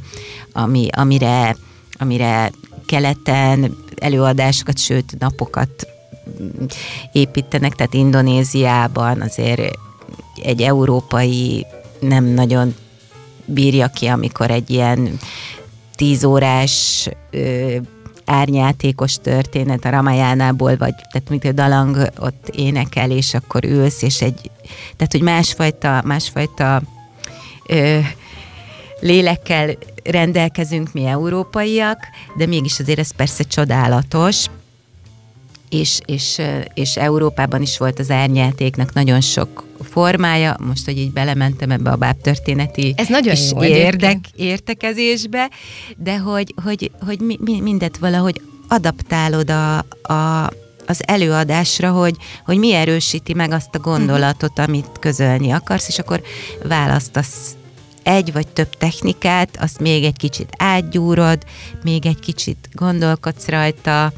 ami, 0.52 0.88
amire, 0.92 1.56
amire 2.00 2.52
keleten 2.86 3.78
előadásokat, 3.96 4.78
sőt 4.78 5.20
napokat 5.20 5.88
építenek, 7.12 7.76
tehát 7.76 7.94
Indonéziában 7.94 9.22
azért 9.22 9.78
egy 10.44 10.62
európai 10.62 11.66
nem 12.00 12.26
nagyon 12.26 12.76
bírja 13.46 13.88
ki, 13.88 14.06
amikor 14.06 14.52
egy 14.52 14.70
ilyen 14.70 15.20
tíz 15.96 16.24
órás 16.24 17.08
ö, 17.32 17.76
árnyátékos 18.26 19.16
történet 19.22 19.86
a 19.86 19.90
Ramajánából, 19.90 20.78
vagy 20.78 20.94
tehát 21.12 21.30
mint 21.30 21.46
a 21.46 21.52
dalang 21.52 22.12
ott 22.20 22.50
énekel, 22.56 23.12
és 23.12 23.34
akkor 23.34 23.64
ülsz, 23.66 24.02
és 24.02 24.22
egy, 24.22 24.52
tehát 24.96 25.12
hogy 25.12 25.22
másfajta, 25.22 26.02
másfajta 26.06 26.82
ö, 27.68 28.00
lélekkel 29.00 29.78
rendelkezünk 30.04 30.94
mi 30.94 31.06
európaiak, 31.06 31.98
de 32.38 32.46
mégis 32.46 32.80
azért 32.80 33.00
ez 33.00 33.12
persze 33.12 33.44
csodálatos, 33.44 34.46
és, 35.70 36.00
és, 36.06 36.42
és 36.74 36.98
Európában 36.98 37.62
is 37.62 37.78
volt 37.78 38.00
az 38.00 38.10
árnyátéknak 38.12 38.94
nagyon 38.94 39.22
sok 39.22 39.66
formája, 39.82 40.56
most, 40.60 40.86
hogy 40.86 40.98
így 40.98 41.12
belementem 41.12 41.72
ebbe 41.72 41.90
a 41.90 41.96
bábtörténeti 41.96 42.94
Ez 42.98 43.08
nagyon 43.08 43.34
és 43.34 43.52
jó 43.52 43.64
érdek, 43.64 44.18
értekezésbe, 44.36 45.50
de 45.98 46.18
hogy, 46.18 46.54
hogy, 46.64 46.92
hogy 47.06 47.20
mi, 47.20 47.38
mi, 47.42 47.62
mindet 47.62 47.98
valahogy 47.98 48.42
adaptálod 48.68 49.50
a, 49.50 49.78
a, 50.14 50.52
az 50.86 51.02
előadásra, 51.06 51.92
hogy, 51.92 52.16
hogy 52.46 52.58
mi 52.58 52.74
erősíti 52.74 53.34
meg 53.34 53.52
azt 53.52 53.76
a 53.76 53.80
gondolatot, 53.80 54.50
uh-huh. 54.50 54.68
amit 54.68 54.92
közölni 55.00 55.52
akarsz, 55.52 55.88
és 55.88 56.00
akkor 56.00 56.22
választasz 56.64 57.56
egy 58.08 58.34
vagy 58.34 58.48
több 58.48 58.70
technikát, 58.70 59.58
azt 59.60 59.80
még 59.80 60.04
egy 60.04 60.18
kicsit 60.18 60.50
átgyúrod, 60.58 61.44
még 61.84 62.06
egy 62.06 62.20
kicsit 62.20 62.70
gondolkodsz 62.74 63.48
rajta, 63.48 64.12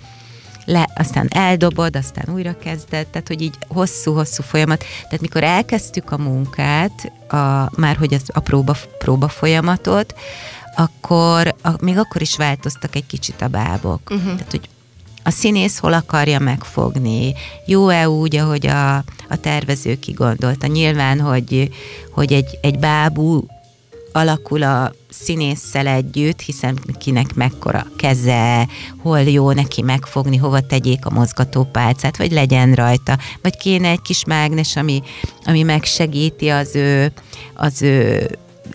le, 0.66 0.90
aztán 0.96 1.28
eldobod, 1.30 1.96
aztán 1.96 2.34
újra 2.34 2.58
kezded, 2.58 3.08
tehát 3.08 3.28
hogy 3.28 3.42
így 3.42 3.56
hosszú-hosszú 3.68 4.44
folyamat. 4.44 4.84
Tehát 5.04 5.22
mikor 5.22 5.44
elkezdtük 5.44 6.12
a 6.12 6.18
munkát, 6.18 7.12
a, 7.28 7.72
már 7.80 7.96
hogy 7.96 8.14
az 8.14 8.24
a 8.34 8.40
próba, 8.40 8.76
próba 8.98 9.28
folyamatot, 9.28 10.16
akkor 10.76 11.56
a, 11.62 11.70
még 11.80 11.98
akkor 11.98 12.22
is 12.22 12.38
változtak 12.38 12.96
egy 12.96 13.06
kicsit 13.06 13.42
a 13.42 13.48
bábok. 13.48 14.10
Uh-huh. 14.10 14.36
Tehát, 14.36 14.52
hogy 14.52 14.70
a 15.24 15.30
színész 15.30 15.78
hol 15.78 15.94
akarja 15.94 16.40
megfogni, 16.40 17.34
jó-e 17.66 18.10
úgy, 18.10 18.36
ahogy 18.36 18.68
a, 18.68 18.96
a 19.30 19.36
tervező 19.42 20.00
kigondolta. 20.00 20.68
Nyilván, 20.68 21.20
hogy, 21.20 21.70
hogy 22.12 22.34
egy, 22.34 22.58
egy 22.62 22.80
bábú 22.80 23.48
alakul 24.20 24.64
a 24.64 24.92
színésszel 25.10 25.88
együtt, 25.88 26.42
hiszen 26.42 26.80
kinek 26.98 27.34
mekkora 27.34 27.86
keze, 27.98 28.68
hol 29.02 29.20
jó 29.20 29.52
neki 29.52 29.82
megfogni, 29.82 30.38
hova 30.38 30.60
tegyék 30.60 31.06
a 31.06 31.10
mozgatópálcát, 31.10 32.18
vagy 32.18 32.32
legyen 32.32 32.74
rajta, 32.74 33.18
vagy 33.42 33.58
kéne 33.58 33.90
egy 33.90 34.02
kis 34.02 34.26
mágnes, 34.26 34.76
ami, 34.76 35.02
ami 35.46 35.64
megsegíti 35.64 36.50
az 36.50 36.76
ő, 36.76 37.12
az 37.54 37.82
ő 37.82 38.30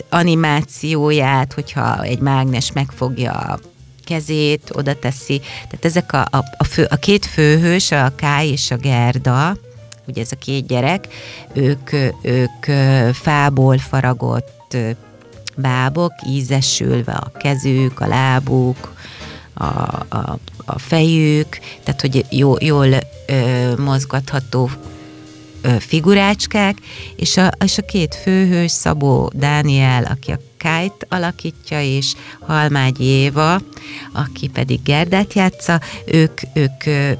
animációját, 0.09 1.53
hogyha 1.53 2.03
egy 2.03 2.19
mágnes 2.19 2.71
megfogja 2.71 3.31
a 3.31 3.59
kezét, 4.03 4.71
oda 4.73 4.99
teszi. 4.99 5.39
Tehát 5.39 5.85
ezek 5.85 6.13
a, 6.13 6.27
a, 6.31 6.43
a, 6.57 6.63
fő, 6.63 6.87
a 6.89 6.95
két 6.95 7.25
főhős, 7.25 7.91
a 7.91 8.15
Kály 8.15 8.47
és 8.47 8.71
a 8.71 8.75
Gerda, 8.75 9.57
ugye 10.07 10.21
ez 10.21 10.31
a 10.31 10.35
két 10.35 10.67
gyerek, 10.67 11.07
ők, 11.53 11.91
ők 12.21 12.65
fából 13.13 13.77
faragott 13.77 14.77
bábok, 15.55 16.13
ízesülve 16.27 17.11
a 17.11 17.31
kezük, 17.37 17.99
a 17.99 18.07
lábuk, 18.07 18.93
a, 19.53 19.65
a, 20.09 20.37
a 20.65 20.79
fejük, 20.79 21.59
tehát 21.83 22.01
hogy 22.01 22.25
jó, 22.29 22.53
jól 22.59 22.87
ö, 23.27 23.73
mozgatható 23.77 24.69
ö, 25.61 25.69
figurácskák, 25.79 26.77
és 27.15 27.37
a, 27.37 27.51
és 27.65 27.77
a 27.77 27.81
két 27.81 28.15
főhős, 28.15 28.71
Szabó 28.71 29.31
Dániel, 29.33 30.03
aki 30.03 30.31
a 30.31 30.39
Kite 30.57 31.05
alakítja, 31.09 31.81
és 31.81 32.13
Halmágy 32.39 33.01
Éva, 33.01 33.59
aki 34.13 34.47
pedig 34.47 34.83
Gerdát 34.83 35.33
játsza, 35.33 35.81
ők, 36.05 36.41
ők 36.53 36.85
ö, 36.85 37.11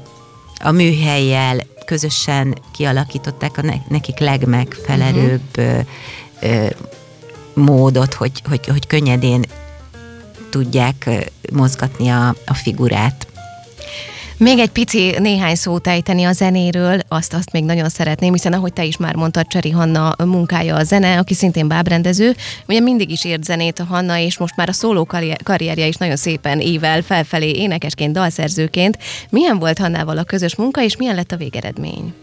a 0.62 0.70
műhelyjel 0.70 1.66
közösen 1.86 2.58
kialakították 2.72 3.58
a 3.58 3.82
nekik 3.88 4.18
legmegfelelőbb 4.18 5.58
uh-huh. 5.58 5.84
ö, 6.40 6.48
ö, 6.48 6.66
módot, 7.56 8.14
hogy, 8.14 8.42
hogy, 8.48 8.66
hogy 8.66 8.86
könnyedén 8.86 9.44
tudják 10.50 11.30
mozgatni 11.52 12.08
a, 12.08 12.28
a 12.46 12.54
figurát. 12.54 13.26
Még 14.38 14.58
egy 14.58 14.70
pici 14.70 15.14
néhány 15.18 15.54
szót 15.54 15.86
ejteni 15.86 16.24
a 16.24 16.32
zenéről, 16.32 17.00
azt, 17.08 17.34
azt 17.34 17.52
még 17.52 17.64
nagyon 17.64 17.88
szeretném, 17.88 18.32
hiszen 18.32 18.52
ahogy 18.52 18.72
te 18.72 18.84
is 18.84 18.96
már 18.96 19.14
mondtad, 19.14 19.46
Cseri 19.46 19.70
Hanna 19.70 20.14
munkája 20.24 20.76
a 20.76 20.84
zene, 20.84 21.18
aki 21.18 21.34
szintén 21.34 21.68
bábrendező, 21.68 22.36
ugye 22.68 22.80
mindig 22.80 23.10
is 23.10 23.24
ért 23.24 23.44
zenét 23.44 23.78
a 23.78 23.84
Hanna, 23.84 24.18
és 24.18 24.38
most 24.38 24.56
már 24.56 24.68
a 24.68 24.72
szóló 24.72 25.04
karrierje 25.42 25.86
is 25.86 25.96
nagyon 25.96 26.16
szépen 26.16 26.60
ível 26.60 27.02
felfelé 27.02 27.50
énekesként, 27.50 28.12
dalszerzőként. 28.12 28.98
Milyen 29.30 29.58
volt 29.58 29.78
Hannával 29.78 30.18
a 30.18 30.24
közös 30.24 30.56
munka, 30.56 30.82
és 30.82 30.96
milyen 30.96 31.14
lett 31.14 31.32
a 31.32 31.36
végeredmény? 31.36 32.14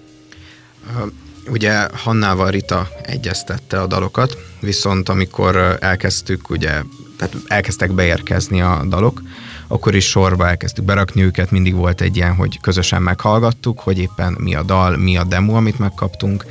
Ugye 1.50 1.88
Hannával 1.93 2.50
Rita 2.50 2.89
egyeztette 3.01 3.81
a 3.81 3.88
dalokat, 3.88 4.38
viszont 4.59 5.09
amikor 5.09 5.77
elkezdtük, 5.79 6.50
ugye, 6.50 6.81
tehát 7.17 7.35
elkezdtek 7.47 7.91
beérkezni 7.91 8.62
a 8.62 8.83
dalok, 8.88 9.21
akkor 9.67 9.95
is 9.95 10.09
sorba 10.09 10.47
elkezdtük 10.47 10.85
berakni 10.85 11.21
őket, 11.23 11.51
mindig 11.51 11.75
volt 11.75 12.01
egy 12.01 12.15
ilyen, 12.15 12.35
hogy 12.35 12.59
közösen 12.62 13.01
meghallgattuk, 13.01 13.79
hogy 13.79 14.00
éppen 14.00 14.35
mi 14.39 14.55
a 14.55 14.63
dal, 14.63 14.97
mi 14.97 15.17
a 15.17 15.23
demo, 15.23 15.53
amit 15.53 15.79
megkaptunk. 15.79 16.45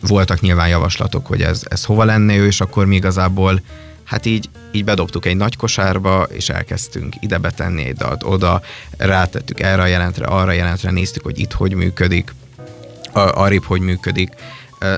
Voltak 0.00 0.40
nyilván 0.40 0.68
javaslatok, 0.68 1.26
hogy 1.26 1.42
ez, 1.42 1.62
ez 1.68 1.84
hova 1.84 2.04
lenne 2.04 2.36
ő, 2.36 2.46
és 2.46 2.60
akkor 2.60 2.86
mi 2.86 2.94
igazából 2.94 3.62
hát 4.04 4.26
így, 4.26 4.48
így 4.72 4.84
bedobtuk 4.84 5.26
egy 5.26 5.36
nagy 5.36 5.56
kosárba, 5.56 6.22
és 6.22 6.48
elkezdtünk 6.48 7.14
ide 7.20 7.38
betenni 7.38 7.84
egy 7.84 7.96
dalt, 7.96 8.22
oda 8.22 8.62
rátettük 8.96 9.60
erre 9.60 9.82
a 9.82 9.86
jelentre, 9.86 10.26
arra 10.26 10.50
a 10.50 10.54
jelentre, 10.54 10.90
néztük, 10.90 11.22
hogy 11.22 11.38
itt 11.38 11.52
hogy 11.52 11.74
működik, 11.74 12.34
arrébb 13.14 13.64
hogy 13.64 13.80
működik. 13.80 14.28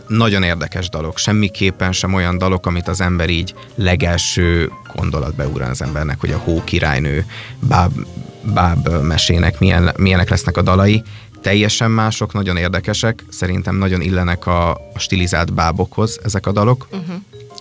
Nagyon 0.06 0.42
érdekes 0.42 0.88
dalok, 0.88 1.18
semmiképpen 1.18 1.92
sem 1.92 2.14
olyan 2.14 2.38
dalok, 2.38 2.66
amit 2.66 2.88
az 2.88 3.00
ember 3.00 3.28
így 3.28 3.54
legelső 3.75 4.73
gondolat 4.94 5.35
beúran 5.35 5.70
az 5.70 5.82
embernek, 5.82 6.20
hogy 6.20 6.30
a 6.30 6.38
hó 6.38 6.64
királynő 6.64 7.26
báb, 7.61 7.92
báb 8.42 8.88
mesének 8.88 9.58
milyen, 9.58 9.92
milyenek 9.96 10.30
lesznek 10.30 10.56
a 10.56 10.62
dalai. 10.62 11.02
Teljesen 11.42 11.90
mások, 11.90 12.32
nagyon 12.32 12.56
érdekesek, 12.56 13.25
szerintem 13.28 13.76
nagyon 13.76 14.00
illenek 14.00 14.46
a, 14.46 14.70
a 14.70 14.99
stilizált 14.99 15.52
bábokhoz 15.52 16.18
ezek 16.25 16.46
a 16.46 16.52
dalok. 16.52 16.87
Uh-huh. 16.90 17.16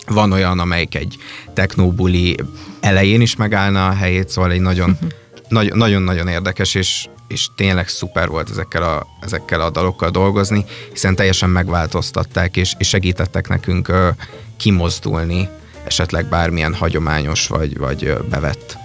Van 0.06 0.32
olyan, 0.32 0.58
amelyik 0.58 0.94
egy 0.94 1.16
technóbuli 1.54 2.36
elején 2.80 3.20
is 3.20 3.36
megállna 3.36 3.88
a 3.88 3.92
helyét, 3.94 4.28
szóval 4.28 4.50
egy 4.50 4.60
nagyon 4.60 4.90
uh-huh 4.90 5.10
nagyon-nagyon 5.48 6.28
érdekes, 6.28 6.74
és, 6.74 7.08
és 7.28 7.48
tényleg 7.56 7.88
szuper 7.88 8.28
volt 8.28 8.50
ezekkel 8.50 8.82
a, 8.82 9.06
ezekkel 9.20 9.60
a 9.60 9.70
dalokkal 9.70 10.10
dolgozni, 10.10 10.64
hiszen 10.92 11.14
teljesen 11.14 11.50
megváltoztatták, 11.50 12.56
és, 12.56 12.74
és 12.78 12.88
segítettek 12.88 13.48
nekünk 13.48 13.88
ö, 13.88 14.08
kimozdulni 14.56 15.48
esetleg 15.84 16.26
bármilyen 16.26 16.74
hagyományos 16.74 17.46
vagy, 17.46 17.78
vagy 17.78 18.16
bevett 18.30 18.78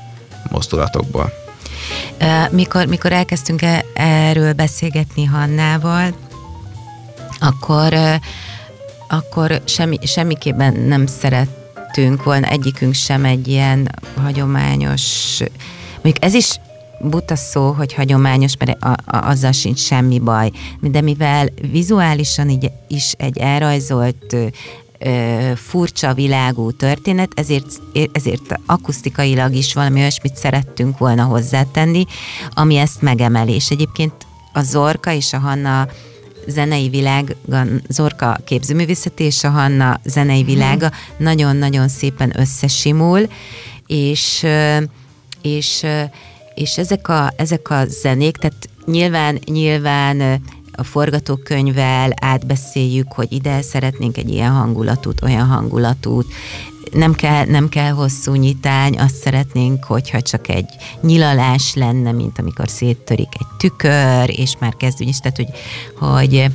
mozdulatokból. 0.49 1.33
Mikor, 2.51 2.85
mikor 2.85 3.11
elkezdtünk 3.11 3.61
e, 3.61 3.85
erről 3.93 4.53
beszélgetni 4.53 5.25
Hannával, 5.25 6.13
akkor, 7.39 7.93
akkor 9.07 9.61
semmi, 9.65 9.97
semmiképpen 10.03 10.73
nem 10.73 11.05
szerettünk 11.05 12.23
volna 12.23 12.47
egyikünk 12.47 12.93
sem 12.93 13.25
egy 13.25 13.47
ilyen 13.47 13.91
hagyományos 14.23 15.39
Mondjuk 16.03 16.23
ez 16.23 16.33
is 16.33 16.59
buta 17.03 17.35
szó, 17.35 17.71
hogy 17.71 17.93
hagyományos, 17.93 18.57
mert 18.57 18.83
a, 18.83 18.89
a, 18.89 19.29
azzal 19.29 19.51
sincs 19.51 19.79
semmi 19.79 20.19
baj. 20.19 20.51
De 20.81 21.01
mivel 21.01 21.49
vizuálisan 21.71 22.49
így, 22.49 22.71
is 22.87 23.13
egy 23.17 23.37
elrajzolt 23.37 24.33
ö, 24.33 24.47
furcsa 25.55 26.13
világú 26.13 26.71
történet, 26.71 27.31
ezért, 27.35 27.81
ezért 28.11 28.59
akusztikailag 28.65 29.53
is 29.53 29.73
valami 29.73 29.99
olyasmit 29.99 30.35
szerettünk 30.35 30.97
volna 30.97 31.23
hozzátenni, 31.23 32.05
ami 32.49 32.75
ezt 32.75 33.01
megemeli. 33.01 33.53
És 33.53 33.69
egyébként 33.69 34.13
a 34.53 34.61
Zorka 34.61 35.11
és 35.11 35.33
a 35.33 35.39
Hanna 35.39 35.87
zenei 36.47 36.89
világ, 36.89 37.35
Zorka 37.89 38.37
képzőművészeti 38.45 39.23
és 39.23 39.43
a 39.43 39.49
Hanna 39.49 39.99
zenei 40.03 40.43
világa 40.43 40.91
nagyon-nagyon 41.17 41.87
szépen 41.87 42.33
összesimul, 42.39 43.29
és 43.87 44.45
és, 45.41 45.85
és 46.55 46.77
ezek, 46.77 47.07
a, 47.07 47.33
ezek 47.35 47.69
a 47.69 47.85
zenék, 47.85 48.37
tehát 48.37 48.69
nyilván, 48.85 49.39
nyilván 49.45 50.41
a 50.71 50.83
forgatókönyvvel 50.83 52.13
átbeszéljük, 52.21 53.11
hogy 53.11 53.31
ide 53.31 53.61
szeretnénk 53.61 54.17
egy 54.17 54.29
ilyen 54.29 54.51
hangulatút, 54.51 55.23
olyan 55.23 55.47
hangulatút, 55.47 56.33
nem 56.91 57.13
kell, 57.13 57.45
nem 57.45 57.69
kell 57.69 57.91
hosszú 57.91 58.33
nyitány, 58.33 58.99
azt 58.99 59.15
szeretnénk, 59.15 59.83
hogyha 59.83 60.21
csak 60.21 60.47
egy 60.47 60.69
nyilalás 61.01 61.73
lenne, 61.73 62.11
mint 62.11 62.39
amikor 62.39 62.69
széttörik 62.69 63.29
egy 63.39 63.47
tükör, 63.57 64.39
és 64.39 64.53
már 64.59 64.75
kezdünk 64.77 65.09
is, 65.09 65.17
tehát 65.17 65.37
hogy, 65.37 65.49
hogy, 65.95 66.51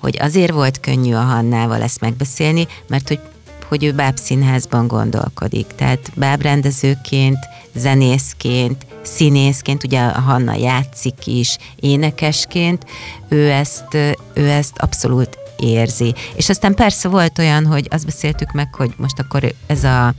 hogy 0.00 0.18
azért 0.20 0.52
volt 0.52 0.80
könnyű 0.80 1.14
a 1.14 1.20
Hannával 1.20 1.82
ezt 1.82 2.00
megbeszélni, 2.00 2.66
mert 2.86 3.08
hogy 3.08 3.20
hogy 3.68 3.84
ő 3.84 3.92
bábszínházban 3.92 4.86
gondolkodik. 4.86 5.66
Tehát 5.66 6.10
bábrendezőként, 6.14 7.38
zenészként, 7.74 8.86
színészként, 9.08 9.84
ugye 9.84 10.00
Hanna 10.00 10.54
játszik 10.54 11.26
is, 11.26 11.56
énekesként, 11.76 12.84
ő 13.28 13.50
ezt, 13.50 13.94
ő 14.34 14.48
ezt 14.48 14.78
abszolút 14.78 15.38
érzi. 15.56 16.14
És 16.34 16.48
aztán 16.48 16.74
persze 16.74 17.08
volt 17.08 17.38
olyan, 17.38 17.66
hogy 17.66 17.88
azt 17.90 18.04
beszéltük 18.04 18.52
meg, 18.52 18.74
hogy 18.74 18.92
most 18.96 19.18
akkor 19.18 19.54
ez 19.66 19.84
a, 19.84 20.14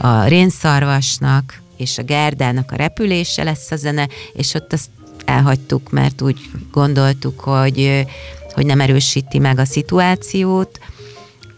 a 0.00 0.24
rénszarvasnak 0.24 1.62
és 1.76 1.98
a 1.98 2.02
Gerdának 2.02 2.72
a 2.72 2.76
repülése 2.76 3.42
lesz 3.42 3.70
a 3.70 3.76
zene, 3.76 4.08
és 4.32 4.54
ott 4.54 4.72
azt 4.72 4.90
elhagytuk, 5.24 5.90
mert 5.90 6.22
úgy 6.22 6.50
gondoltuk, 6.72 7.40
hogy, 7.40 8.06
hogy 8.54 8.66
nem 8.66 8.80
erősíti 8.80 9.38
meg 9.38 9.58
a 9.58 9.64
szituációt, 9.64 10.78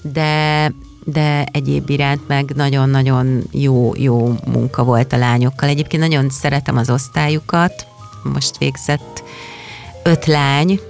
de, 0.02 0.72
de 1.12 1.44
egyéb 1.52 1.90
iránt 1.90 2.28
meg 2.28 2.52
nagyon-nagyon 2.54 3.42
jó, 3.50 3.92
jó 3.96 4.34
munka 4.46 4.84
volt 4.84 5.12
a 5.12 5.16
lányokkal. 5.16 5.68
Egyébként 5.68 6.02
nagyon 6.02 6.30
szeretem 6.30 6.76
az 6.76 6.90
osztályukat, 6.90 7.86
most 8.22 8.58
végzett 8.58 9.22
öt 10.02 10.26
lány, 10.26 10.80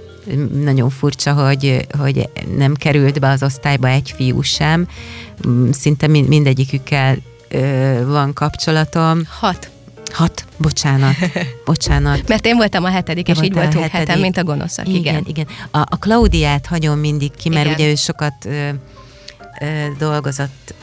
nagyon 0.63 0.89
furcsa, 0.89 1.33
hogy, 1.33 1.87
hogy 1.97 2.29
nem 2.57 2.73
került 2.73 3.19
be 3.19 3.29
az 3.29 3.43
osztályba 3.43 3.87
egy 3.87 4.13
fiú 4.15 4.41
sem, 4.41 4.87
szinte 5.71 6.07
mindegyikükkel 6.07 7.17
van 8.05 8.33
kapcsolatom. 8.33 9.21
Hat. 9.39 9.69
Hat, 10.11 10.45
bocsánat, 10.57 11.15
bocsánat. 11.65 12.27
Mert 12.27 12.45
én 12.45 12.55
voltam 12.55 12.83
a 12.83 12.89
hetedik, 12.89 13.27
és 13.27 13.37
így 13.41 13.53
voltunk 13.53 13.85
hetem, 13.85 14.19
mint 14.19 14.37
a 14.37 14.43
gonoszak, 14.43 14.87
igen. 14.87 14.99
Igen, 14.99 15.23
igen. 15.27 15.47
A, 15.71 15.79
a 15.79 15.97
Klaudiát 15.99 16.65
hagyom 16.65 16.99
mindig 16.99 17.31
ki, 17.31 17.49
mert 17.49 17.65
igen. 17.65 17.77
ugye 17.77 17.89
ő 17.89 17.95
sokat 17.95 18.47
dolgozott 19.97 20.73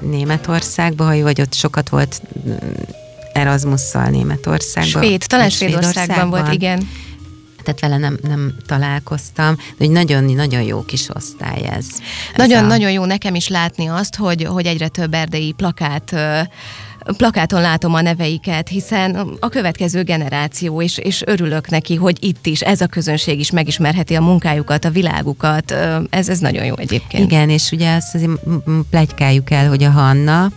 Németországba, 0.00 1.04
ha 1.04 1.22
vagy 1.22 1.40
ott 1.40 1.54
sokat 1.54 1.88
volt 1.88 2.22
Erasmusszal 3.32 4.08
Németországban. 4.08 5.02
Svéd, 5.02 5.22
talán 5.26 5.50
Svédországban 5.50 6.30
volt, 6.30 6.52
igen. 6.52 6.88
Tehát 7.62 7.80
vele 7.80 7.96
nem, 7.96 8.18
nem 8.22 8.54
találkoztam, 8.66 9.54
de 9.56 9.84
hogy 9.84 9.90
nagyon-nagyon 9.90 10.62
jó 10.62 10.84
kis 10.84 11.08
osztály 11.14 11.62
ez. 11.62 11.86
Nagyon-nagyon 12.36 12.88
a... 12.88 12.92
jó 12.92 13.04
nekem 13.04 13.34
is 13.34 13.48
látni 13.48 13.86
azt, 13.86 14.16
hogy, 14.16 14.44
hogy 14.44 14.66
egyre 14.66 14.88
több 14.88 15.14
erdei 15.14 15.52
plakát 15.52 16.14
plakáton 17.16 17.60
látom 17.60 17.94
a 17.94 18.00
neveiket, 18.00 18.68
hiszen 18.68 19.14
a 19.40 19.48
következő 19.48 20.02
generáció, 20.02 20.82
és, 20.82 20.98
és 20.98 21.22
örülök 21.26 21.68
neki, 21.68 21.94
hogy 21.94 22.24
itt 22.24 22.46
is 22.46 22.60
ez 22.60 22.80
a 22.80 22.86
közönség 22.86 23.38
is 23.38 23.50
megismerheti 23.50 24.14
a 24.14 24.20
munkájukat, 24.20 24.84
a 24.84 24.90
világukat. 24.90 25.74
Ez, 26.10 26.28
ez 26.28 26.38
nagyon 26.38 26.64
jó 26.64 26.76
egyébként. 26.76 27.24
Igen, 27.24 27.50
és 27.50 27.70
ugye 27.70 27.94
azt 27.94 28.14
azért 28.14 28.40
plegykáljuk 28.90 29.50
el, 29.50 29.68
hogy 29.68 29.82
a 29.82 29.90
Hanna, 29.90 30.50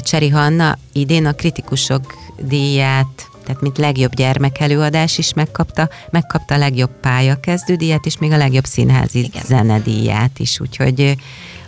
Cseri 0.00 0.28
Hanna 0.28 0.78
idén 0.92 1.26
a 1.26 1.32
kritikusok 1.32 2.14
díját 2.38 3.28
tehát 3.44 3.60
mint 3.60 3.78
legjobb 3.78 4.14
gyermekelőadás 4.14 5.18
is 5.18 5.34
megkapta, 5.34 5.88
megkapta 6.10 6.54
a 6.54 6.58
legjobb 6.58 6.90
pályakezdődíjat, 7.00 8.06
és 8.06 8.18
még 8.18 8.32
a 8.32 8.36
legjobb 8.36 8.64
színházi 8.64 9.18
Igen. 9.18 9.42
zenedíját 9.44 10.38
is, 10.38 10.60
úgyhogy 10.60 11.16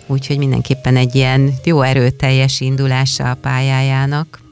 Úgyhogy 0.06 0.38
mindenképpen 0.38 0.96
egy 0.96 1.14
ilyen 1.14 1.54
jó 1.64 1.82
erőteljes 1.82 2.60
indulása 2.60 3.30
a 3.30 3.34
pályájának. 3.34 4.44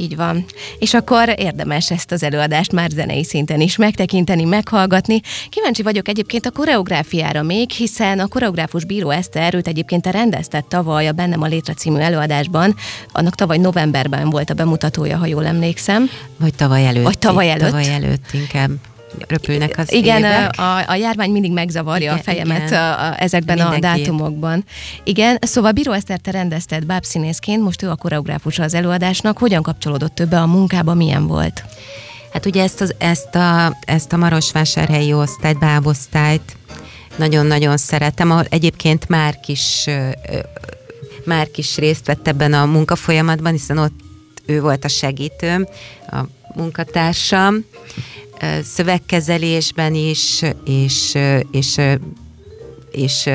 Így 0.00 0.16
van. 0.16 0.44
És 0.78 0.94
akkor 0.94 1.34
érdemes 1.36 1.90
ezt 1.90 2.12
az 2.12 2.22
előadást 2.22 2.72
már 2.72 2.90
zenei 2.90 3.24
szinten 3.24 3.60
is 3.60 3.76
megtekinteni, 3.76 4.44
meghallgatni. 4.44 5.20
Kíváncsi 5.48 5.82
vagyok 5.82 6.08
egyébként 6.08 6.46
a 6.46 6.50
koreográfiára 6.50 7.42
még, 7.42 7.70
hiszen 7.70 8.18
a 8.18 8.26
koreográfus 8.26 8.84
Bíró 8.84 9.10
Eszter 9.10 9.54
őt 9.54 9.68
egyébként 9.68 10.02
te 10.02 10.10
rendezted 10.10 10.64
tavaly 10.64 11.08
a 11.08 11.12
Bennem 11.12 11.42
a 11.42 11.46
Létre 11.46 11.74
című 11.74 11.98
előadásban. 11.98 12.74
Annak 13.12 13.34
tavaly 13.34 13.58
novemberben 13.58 14.30
volt 14.30 14.50
a 14.50 14.54
bemutatója, 14.54 15.16
ha 15.16 15.26
jól 15.26 15.46
emlékszem. 15.46 16.10
Vagy 16.38 16.54
tavaly 16.54 16.86
előtt. 16.86 17.04
Vagy 17.04 17.18
tavaly 17.18 17.50
előtt. 17.50 17.66
Tavaly 17.66 17.92
előtt 17.92 18.32
inkább 18.32 18.70
röpülnek 19.28 19.78
az 19.78 19.92
Igen, 19.92 20.18
évek. 20.18 20.58
a, 20.58 20.88
a 20.88 20.94
járvány 20.94 21.30
mindig 21.30 21.52
megzavarja 21.52 22.04
igen, 22.04 22.18
a 22.18 22.22
fejemet 22.22 22.68
igen. 22.68 22.82
A, 22.82 23.06
a, 23.06 23.22
ezekben 23.22 23.56
Mindenki. 23.58 23.86
a 23.86 23.96
dátumokban. 23.96 24.64
Igen, 25.04 25.38
szóval 25.40 25.72
Bíró 25.72 25.92
Eszter, 25.92 26.18
te 26.18 26.30
rendezted 26.30 26.84
bábszínészként, 26.84 27.62
most 27.62 27.82
ő 27.82 27.90
a 27.90 27.94
koreográfusa 27.96 28.62
az 28.62 28.74
előadásnak. 28.74 29.38
Hogyan 29.38 29.62
kapcsolódott 29.62 30.14
többe 30.14 30.40
a 30.40 30.46
munkába, 30.46 30.94
milyen 30.94 31.26
volt? 31.26 31.64
Hát 32.32 32.46
ugye 32.46 32.62
ezt, 32.62 32.80
az, 32.80 32.94
ezt, 32.98 33.34
a, 33.34 33.76
ezt 33.84 34.12
a 34.12 34.16
Marosvásárhelyi 34.16 35.12
osztályt, 35.12 35.58
bábosztályt 35.58 36.56
nagyon-nagyon 37.16 37.76
szeretem, 37.76 38.30
ahol 38.30 38.44
egyébként 38.48 39.08
már 39.08 39.40
kis, 39.40 39.86
már 41.24 41.50
kis 41.50 41.76
részt 41.76 42.06
vett 42.06 42.28
ebben 42.28 42.52
a 42.52 42.66
munkafolyamatban, 42.66 43.52
hiszen 43.52 43.78
ott 43.78 44.00
ő 44.46 44.60
volt 44.60 44.84
a 44.84 44.88
segítőm, 44.88 45.66
a 46.10 46.20
munkatársam, 46.54 47.64
szövegkezelésben 48.62 49.94
is, 49.94 50.42
és, 50.64 51.18
és 51.50 51.80
és 52.90 53.30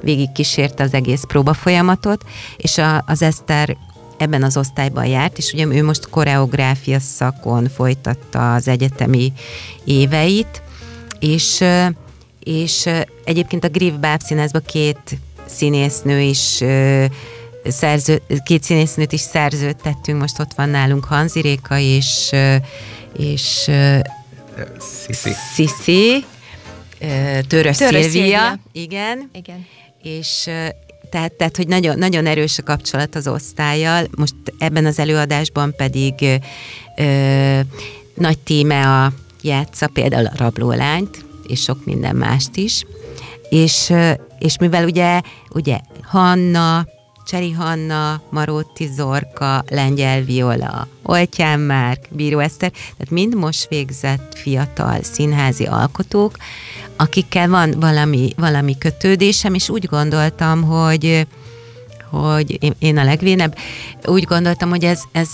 végig 0.00 0.32
kísérte 0.32 0.82
az 0.82 0.94
egész 0.94 1.22
próba 1.28 1.54
folyamatot, 1.54 2.24
és 2.56 2.78
a, 2.78 3.04
az 3.06 3.22
Eszter 3.22 3.76
ebben 4.18 4.42
az 4.42 4.56
osztályban 4.56 5.06
járt, 5.06 5.38
és 5.38 5.52
ugye 5.52 5.66
ő 5.66 5.84
most 5.84 6.08
koreográfia 6.08 7.00
szakon 7.00 7.68
folytatta 7.68 8.54
az 8.54 8.68
egyetemi 8.68 9.32
éveit, 9.84 10.62
és, 11.18 11.64
és 12.40 12.88
egyébként 13.24 13.64
a 13.64 13.68
Griff 13.68 13.94
Bábszínházban 13.94 14.62
két 14.66 15.18
színésznő 15.46 16.20
is 16.20 16.62
szerző, 17.64 18.22
két 18.44 18.62
színésznőt 18.62 19.12
is 19.12 19.20
szerződtettünk, 19.20 20.20
most 20.20 20.40
ott 20.40 20.52
van 20.56 20.68
nálunk 20.68 21.04
Hanzi 21.04 21.40
Réka 21.40 21.78
és, 21.78 22.30
és 23.18 23.70
Sziszi. 24.78 25.30
Sziszi, 25.54 26.24
Törös 27.46 27.76
Szilvia, 27.76 28.58
igen. 28.72 29.30
igen. 29.32 29.66
És 30.02 30.48
tehát, 31.10 31.32
tehát 31.32 31.56
hogy 31.56 31.68
nagyon, 31.68 31.98
nagyon 31.98 32.26
erős 32.26 32.58
a 32.58 32.62
kapcsolat 32.62 33.14
az 33.14 33.28
osztályjal. 33.28 34.06
Most 34.16 34.34
ebben 34.58 34.86
az 34.86 34.98
előadásban 34.98 35.74
pedig 35.76 36.14
ö, 36.96 37.60
nagy 38.14 38.38
tíme 38.38 39.04
a 39.04 39.12
játsza 39.42 39.86
például 39.86 40.26
a 40.26 40.32
rablólányt, 40.36 41.24
és 41.46 41.60
sok 41.60 41.84
minden 41.84 42.16
mást 42.16 42.56
is. 42.56 42.84
És, 43.48 43.92
és 44.38 44.58
mivel 44.58 44.84
ugye, 44.84 45.20
ugye 45.50 45.78
Hanna, 46.02 46.86
Cseri 47.30 47.50
Hanna, 47.50 48.20
Maróti 48.30 48.86
Zorka, 48.86 49.64
Lengyel 49.68 50.22
Viola, 50.22 50.88
Oltyán 51.02 51.60
Márk, 51.60 52.06
Bíró 52.10 52.38
Eszter, 52.38 52.70
tehát 52.70 53.10
mind 53.10 53.34
most 53.34 53.68
végzett 53.68 54.34
fiatal 54.34 55.02
színházi 55.02 55.64
alkotók, 55.64 56.36
akikkel 56.96 57.48
van 57.48 57.74
valami, 57.80 58.32
valami 58.36 58.78
kötődésem, 58.78 59.54
és 59.54 59.68
úgy 59.68 59.84
gondoltam, 59.84 60.62
hogy 60.62 61.26
hogy 62.10 62.74
én 62.78 62.98
a 62.98 63.04
legvénebb, 63.04 63.56
úgy 64.04 64.24
gondoltam, 64.24 64.68
hogy 64.68 64.84
ez, 64.84 65.00
ez, 65.12 65.30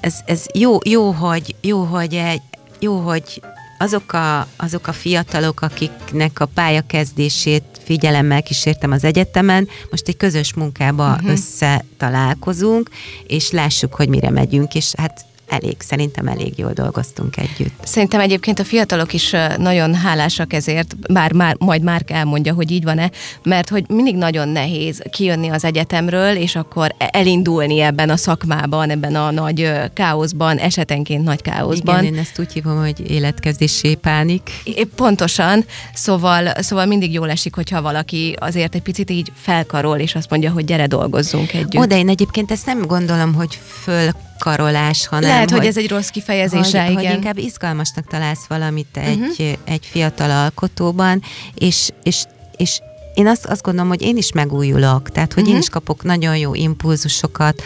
ez, 0.00 0.14
ez 0.26 0.46
jó, 0.54 0.78
jó, 0.84 1.10
hogy, 1.10 1.54
jó, 1.60 1.82
hogy 1.82 2.14
egy, 2.14 2.42
jó, 2.78 2.98
hogy 2.98 3.42
azok 3.78 4.12
a, 4.12 4.48
azok 4.56 4.86
a 4.86 4.92
fiatalok, 4.92 5.60
akiknek 5.60 6.40
a 6.40 6.46
pályakezdését 6.46 7.64
figyelemmel 7.84 8.42
kísértem 8.42 8.90
az 8.90 9.04
egyetemen, 9.04 9.68
most 9.90 10.08
egy 10.08 10.16
közös 10.16 10.54
munkába 10.54 11.12
uh-huh. 11.12 11.30
összetalálkozunk, 11.30 12.90
és 13.26 13.50
lássuk, 13.50 13.94
hogy 13.94 14.08
mire 14.08 14.30
megyünk, 14.30 14.74
és 14.74 14.92
hát 14.98 15.24
elég, 15.48 15.76
szerintem 15.78 16.26
elég 16.26 16.58
jól 16.58 16.72
dolgoztunk 16.72 17.36
együtt. 17.36 17.74
Szerintem 17.82 18.20
egyébként 18.20 18.58
a 18.58 18.64
fiatalok 18.64 19.12
is 19.12 19.34
nagyon 19.56 19.94
hálásak 19.94 20.52
ezért, 20.52 21.12
bár 21.12 21.32
már, 21.32 21.56
majd 21.58 21.82
már 21.82 22.02
elmondja, 22.06 22.54
hogy 22.54 22.70
így 22.70 22.84
van-e, 22.84 23.10
mert 23.42 23.68
hogy 23.68 23.84
mindig 23.88 24.16
nagyon 24.16 24.48
nehéz 24.48 25.02
kijönni 25.10 25.48
az 25.48 25.64
egyetemről, 25.64 26.36
és 26.36 26.56
akkor 26.56 26.94
e- 26.98 27.08
elindulni 27.12 27.80
ebben 27.80 28.10
a 28.10 28.16
szakmában, 28.16 28.90
ebben 28.90 29.14
a 29.14 29.30
nagy 29.30 29.72
káoszban, 29.92 30.58
esetenként 30.58 31.24
nagy 31.24 31.42
káoszban. 31.42 32.02
Igen, 32.02 32.14
én 32.14 32.20
ezt 32.20 32.38
úgy 32.38 32.52
hívom, 32.52 32.78
hogy 32.78 33.10
életkezdési 33.10 33.94
pánik. 33.94 34.50
Pontosan, 34.94 35.64
szóval, 35.94 36.52
szóval 36.62 36.86
mindig 36.86 37.12
jól 37.12 37.30
esik, 37.30 37.54
hogyha 37.54 37.82
valaki 37.82 38.36
azért 38.38 38.74
egy 38.74 38.82
picit 38.82 39.10
így 39.10 39.32
felkarol, 39.36 39.98
és 39.98 40.14
azt 40.14 40.30
mondja, 40.30 40.50
hogy 40.50 40.64
gyere 40.64 40.86
dolgozzunk 40.86 41.52
együtt. 41.52 41.80
Oda 41.82 41.96
én 41.96 42.08
egyébként 42.08 42.50
ezt 42.50 42.66
nem 42.66 42.86
gondolom, 42.86 43.34
hogy 43.34 43.58
föl 43.82 44.10
karolás, 44.38 45.06
hanem... 45.06 45.30
Lehet, 45.30 45.50
hogy, 45.50 45.58
hogy 45.58 45.66
ez 45.66 45.76
egy 45.76 45.88
rossz 45.88 46.08
kifejezése, 46.08 46.82
hogy, 46.82 46.90
igen. 46.90 47.04
Hogy 47.04 47.14
inkább 47.14 47.38
izgalmasnak 47.38 48.06
találsz 48.06 48.46
valamit 48.48 48.96
egy, 48.96 49.18
uh-huh. 49.18 49.52
egy 49.64 49.86
fiatal 49.90 50.30
alkotóban, 50.30 51.22
és, 51.54 51.90
és, 52.02 52.24
és 52.56 52.80
én 53.14 53.26
azt, 53.26 53.46
azt 53.46 53.62
gondolom, 53.62 53.88
hogy 53.88 54.02
én 54.02 54.16
is 54.16 54.32
megújulok, 54.32 55.10
tehát 55.10 55.32
hogy 55.32 55.42
uh-huh. 55.42 55.56
én 55.56 55.62
is 55.62 55.68
kapok 55.68 56.02
nagyon 56.02 56.36
jó 56.36 56.54
impulzusokat, 56.54 57.62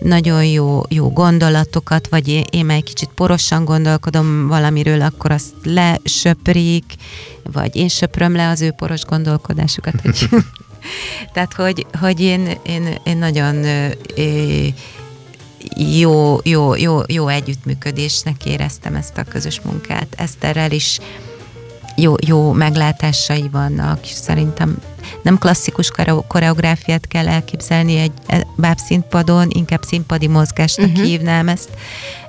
nagyon 0.00 0.44
jó, 0.44 0.82
jó 0.88 1.10
gondolatokat, 1.10 2.08
vagy 2.08 2.28
én, 2.28 2.44
én 2.50 2.70
egy 2.70 2.84
kicsit 2.84 3.10
porosan 3.14 3.64
gondolkodom 3.64 4.48
valamiről, 4.48 5.00
akkor 5.00 5.30
azt 5.30 5.52
lesöprik, 5.62 6.84
vagy 7.52 7.76
én 7.76 7.88
söpröm 7.88 8.34
le 8.34 8.48
az 8.48 8.60
ő 8.60 8.70
poros 8.70 9.04
gondolkodásukat. 9.04 10.00
Hogy 10.00 10.28
tehát, 11.32 11.52
hogy, 11.52 11.86
hogy 12.00 12.20
én, 12.20 12.48
én, 12.62 12.98
én 13.04 13.16
nagyon 13.16 13.64
jó, 15.76 16.38
jó, 16.42 16.74
jó, 16.74 17.00
jó 17.06 17.28
együttműködésnek 17.28 18.44
éreztem 18.44 18.94
ezt 18.94 19.18
a 19.18 19.24
közös 19.24 19.60
munkát. 19.60 20.06
Eszterrel 20.16 20.70
is 20.70 20.98
jó, 21.96 22.14
jó 22.26 22.52
meglátásai 22.52 23.48
vannak, 23.52 23.98
és 24.02 24.10
szerintem 24.10 24.78
nem 25.22 25.38
klasszikus 25.38 25.90
koreográfiát 26.26 27.06
kell 27.06 27.28
elképzelni 27.28 27.96
egy 27.96 28.12
e, 28.26 28.46
bábszínpadon, 28.56 29.48
inkább 29.50 29.82
színpadi 29.82 30.26
mozgásnak 30.26 30.90
uh-huh. 30.90 31.04
hívnám 31.04 31.48
ezt, 31.48 31.70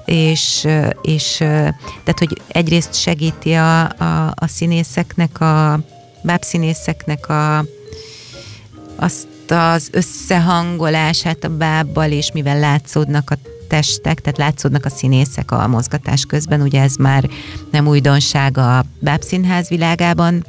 és, 0.05 0.67
és 1.01 1.35
tehát, 1.37 2.19
hogy 2.19 2.41
egyrészt 2.47 2.95
segíti 2.95 3.53
a, 3.53 3.81
a, 3.81 4.33
a 4.35 4.47
színészeknek, 4.47 5.41
a 5.41 5.79
bábszínészeknek 6.21 7.29
a, 7.29 7.65
azt 8.95 9.27
az 9.53 9.87
összehangolását 9.91 11.43
a 11.43 11.57
bábbal, 11.57 12.11
és 12.11 12.31
mivel 12.31 12.59
látszódnak 12.59 13.29
a 13.29 13.35
testek, 13.67 14.21
tehát 14.21 14.37
látszódnak 14.37 14.85
a 14.85 14.89
színészek 14.89 15.51
a 15.51 15.67
mozgatás 15.67 16.25
közben, 16.25 16.61
ugye 16.61 16.81
ez 16.81 16.95
már 16.95 17.29
nem 17.71 17.87
újdonság 17.87 18.57
a 18.57 18.85
bábszínház 18.99 19.69
világában, 19.69 20.45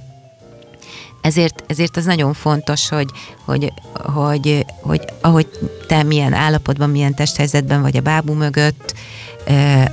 ezért, 1.21 1.64
ezért 1.67 1.97
az 1.97 2.05
nagyon 2.05 2.33
fontos, 2.33 2.88
hogy, 2.88 3.11
hogy, 3.45 3.73
hogy, 3.93 4.67
hogy 4.81 5.05
ahogy 5.21 5.49
te 5.87 6.03
milyen 6.03 6.33
állapotban, 6.33 6.90
milyen 6.90 7.14
testhelyzetben 7.14 7.83
vagy 7.83 7.97
a 7.97 8.01
bábú 8.01 8.33
mögött, 8.33 8.95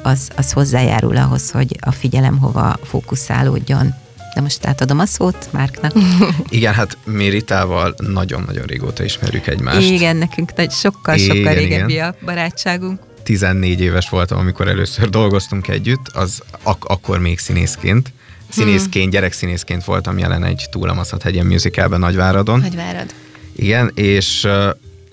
az, 0.03 0.29
az 0.35 0.51
hozzájárul 0.51 1.17
ahhoz, 1.17 1.51
hogy 1.51 1.77
a 1.79 1.91
figyelem 1.91 2.37
hova 2.37 2.77
fókuszálódjon. 2.83 3.93
De 4.35 4.41
most 4.41 4.65
átadom 4.65 4.99
a 4.99 5.05
szót 5.05 5.47
Márknak. 5.51 5.93
Igen, 6.49 6.73
hát 6.73 6.97
mi 7.03 7.27
Ritával 7.29 7.95
nagyon-nagyon 7.97 8.63
régóta 8.63 9.03
ismerjük 9.03 9.47
egymást. 9.47 9.89
Igen, 9.89 10.15
nekünk 10.15 10.51
sokkal-sokkal 10.69 11.53
régebbi 11.53 11.99
a 11.99 12.15
barátságunk. 12.25 12.99
14 13.23 13.81
éves 13.81 14.09
voltam, 14.09 14.37
amikor 14.37 14.67
először 14.67 15.09
dolgoztunk 15.09 15.67
együtt, 15.67 16.07
az 16.13 16.41
ak- 16.63 16.85
akkor 16.85 17.19
még 17.19 17.39
színészként. 17.39 18.13
Színészként, 18.49 19.03
hmm. 19.03 19.13
gyerekszínészként 19.13 19.83
voltam 19.83 20.17
jelen 20.17 20.43
egy 20.43 20.67
Túlamaszat 20.71 21.21
hegyen 21.21 21.45
musicalben 21.45 21.99
Nagyváradon. 21.99 22.59
Nagyvárad. 22.59 23.13
Igen, 23.55 23.91
és 23.95 24.47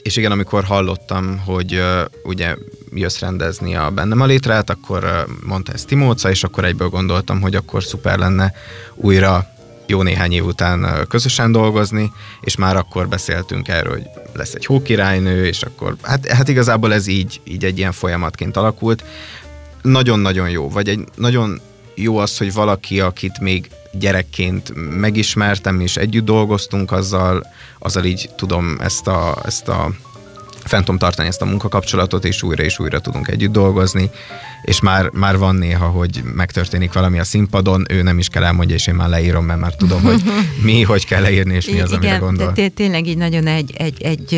és 0.03 0.17
igen, 0.17 0.33
amikor 0.33 0.65
hallottam, 0.65 1.39
hogy 1.45 1.75
uh, 1.75 1.83
ugye 2.25 2.55
jössz 2.94 3.18
rendezni 3.18 3.77
a 3.77 3.90
bennem 3.90 4.20
a 4.20 4.27
létrát, 4.27 4.70
akkor 4.70 5.27
mondta 5.46 5.72
ezt 5.72 5.87
Timóca, 5.87 6.31
és 6.31 6.44
akkor 6.44 6.64
egyből 6.64 6.88
gondoltam, 6.88 7.40
hogy 7.40 7.55
akkor 7.55 7.85
szuper 7.85 8.18
lenne 8.18 8.53
újra 8.94 9.46
jó 9.87 10.03
néhány 10.03 10.33
év 10.33 10.44
után 10.44 11.07
közösen 11.09 11.53
dolgozni, 11.53 12.12
és 12.40 12.57
már 12.57 12.77
akkor 12.77 13.09
beszéltünk 13.09 13.68
erről, 13.68 13.92
hogy 13.92 14.07
lesz 14.35 14.55
egy 14.55 14.66
hókirálynő, 14.66 15.46
és 15.46 15.62
akkor 15.62 15.96
hát, 16.03 16.27
hát 16.27 16.48
igazából 16.48 16.94
ez 16.94 17.07
így, 17.07 17.40
így 17.44 17.64
egy 17.64 17.79
ilyen 17.79 17.92
folyamatként 17.92 18.57
alakult. 18.57 19.05
Nagyon-nagyon 19.83 20.51
jó, 20.51 20.68
vagy 20.68 20.88
egy 20.88 21.05
nagyon 21.14 21.61
jó 21.94 22.16
az, 22.16 22.38
hogy 22.38 22.53
valaki, 22.53 23.01
akit 23.01 23.40
még 23.40 23.70
gyerekként 23.92 24.72
megismertem, 24.98 25.81
és 25.81 25.96
együtt 25.96 26.24
dolgoztunk 26.24 26.92
azzal, 26.92 27.46
azzal 27.79 28.05
így 28.05 28.31
tudom 28.37 28.77
ezt 28.81 29.07
a, 29.07 29.38
ezt 29.44 29.68
a 29.68 29.90
fent 30.69 30.85
tudom 30.85 30.99
tartani 30.99 31.29
ezt 31.29 31.43
a 31.43 31.45
munkakapcsolatot, 31.45 32.25
és 32.25 32.43
újra 32.43 32.63
és 32.63 32.79
újra 32.79 33.01
tudunk 33.01 33.29
együtt 33.29 33.53
dolgozni, 33.53 34.11
és 34.63 34.81
már, 34.81 35.11
már 35.13 35.39
van 35.39 35.55
néha, 35.55 35.87
hogy 35.87 36.23
megtörténik 36.35 36.93
valami 36.93 37.19
a 37.19 37.25
színpadon, 37.25 37.85
ő 37.91 38.03
nem 38.03 38.19
is 38.19 38.29
kell 38.29 38.45
elmondja, 38.45 38.75
és 38.75 38.87
én 38.87 38.95
már 38.95 39.09
leírom, 39.09 39.45
mert 39.45 39.61
már 39.61 39.75
tudom, 39.75 40.03
hogy 40.03 40.23
mi, 40.65 40.83
hogy 40.83 41.07
kell 41.07 41.23
leírni, 41.23 41.55
és 41.55 41.71
mi 41.71 41.81
az, 41.81 41.93
amire 41.93 42.17
gondol. 42.17 42.53
Igen, 42.55 42.73
tényleg 42.73 43.07
így 43.07 43.17
nagyon 43.17 43.47
egy, 43.47 43.75
egy, 43.77 44.03
egy 44.03 44.33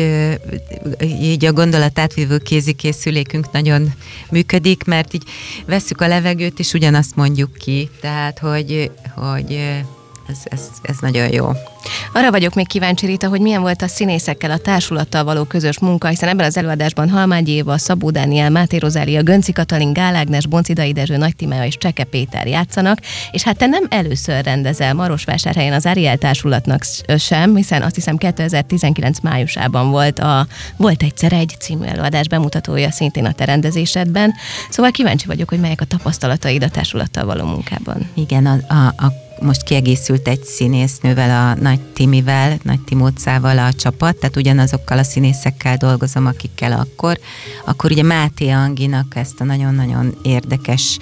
így 1.21 1.45
a 1.45 1.53
gondolat 1.53 1.99
átvívő 1.99 2.37
kézikészülékünk 2.37 3.51
nagyon 3.51 3.93
működik, 4.29 4.83
mert 4.83 5.13
így 5.13 5.23
veszük 5.65 6.01
a 6.01 6.07
levegőt, 6.07 6.59
és 6.59 6.73
ugyanazt 6.73 7.15
mondjuk 7.15 7.53
ki, 7.53 7.89
tehát, 7.99 8.39
hogy, 8.39 8.91
hogy 9.15 9.59
ez, 10.31 10.37
ez, 10.43 10.67
ez 10.81 10.95
nagyon 10.99 11.33
jó. 11.33 11.49
Arra 12.13 12.31
vagyok 12.31 12.53
még 12.53 12.67
kíváncsi, 12.67 13.05
Rita, 13.05 13.27
hogy 13.27 13.41
milyen 13.41 13.61
volt 13.61 13.81
a 13.81 13.87
színészekkel, 13.87 14.51
a 14.51 14.57
társulattal 14.57 15.23
való 15.23 15.43
közös 15.43 15.79
munka, 15.79 16.07
hiszen 16.07 16.29
ebben 16.29 16.45
az 16.45 16.57
előadásban 16.57 17.09
Halmágyi 17.09 17.51
Éva, 17.51 17.77
Szabó 17.77 18.09
Dániel, 18.09 18.49
Máté 18.49 18.77
Rozália, 18.77 19.23
Gönci 19.23 19.51
Katalin, 19.51 19.93
Gál 19.93 20.15
Ágnes, 20.15 20.47
Boncidai 20.47 20.91
Dezső, 20.91 21.17
Nagy 21.17 21.35
Timea 21.35 21.65
és 21.65 21.77
Cseke 21.77 22.03
Péter 22.03 22.47
játszanak, 22.47 22.99
és 23.31 23.43
hát 23.43 23.57
te 23.57 23.65
nem 23.65 23.83
először 23.89 24.43
rendezel 24.43 24.93
Marosvásárhelyen 24.93 25.73
az 25.73 25.85
Ariel 25.85 26.17
társulatnak 26.17 26.83
sem, 27.17 27.55
hiszen 27.55 27.81
azt 27.81 27.95
hiszem 27.95 28.17
2019 28.17 29.19
májusában 29.19 29.89
volt 29.89 30.19
a 30.19 30.47
Volt 30.77 31.03
egyszer 31.03 31.33
egy 31.33 31.55
című 31.59 31.85
előadás 31.85 32.27
bemutatója 32.27 32.91
szintén 32.91 33.25
a 33.25 33.31
te 33.31 33.45
rendezésedben. 33.45 34.33
Szóval 34.69 34.91
kíváncsi 34.91 35.27
vagyok, 35.27 35.49
hogy 35.49 35.59
melyek 35.59 35.81
a 35.81 35.85
tapasztalataid 35.85 36.63
a 36.63 36.69
társulattal 36.69 37.25
való 37.25 37.45
munkában. 37.45 38.09
Igen, 38.13 38.45
a, 38.45 38.73
a, 38.73 39.03
a 39.05 39.29
most 39.41 39.63
kiegészült 39.63 40.27
egy 40.27 40.43
színésznővel, 40.43 41.29
a 41.49 41.61
Nagy 41.61 41.79
Timivel, 41.79 42.57
Nagy 42.63 42.79
Timócával 42.79 43.57
a 43.57 43.73
csapat, 43.73 44.15
tehát 44.15 44.35
ugyanazokkal 44.35 44.97
a 44.97 45.03
színészekkel 45.03 45.77
dolgozom, 45.77 46.25
akikkel 46.25 46.71
akkor. 46.71 47.19
Akkor 47.65 47.91
ugye 47.91 48.03
Máté 48.03 48.49
Anginak 48.49 49.15
ezt 49.15 49.41
a 49.41 49.43
nagyon-nagyon 49.43 50.15
érdekes 50.21 50.97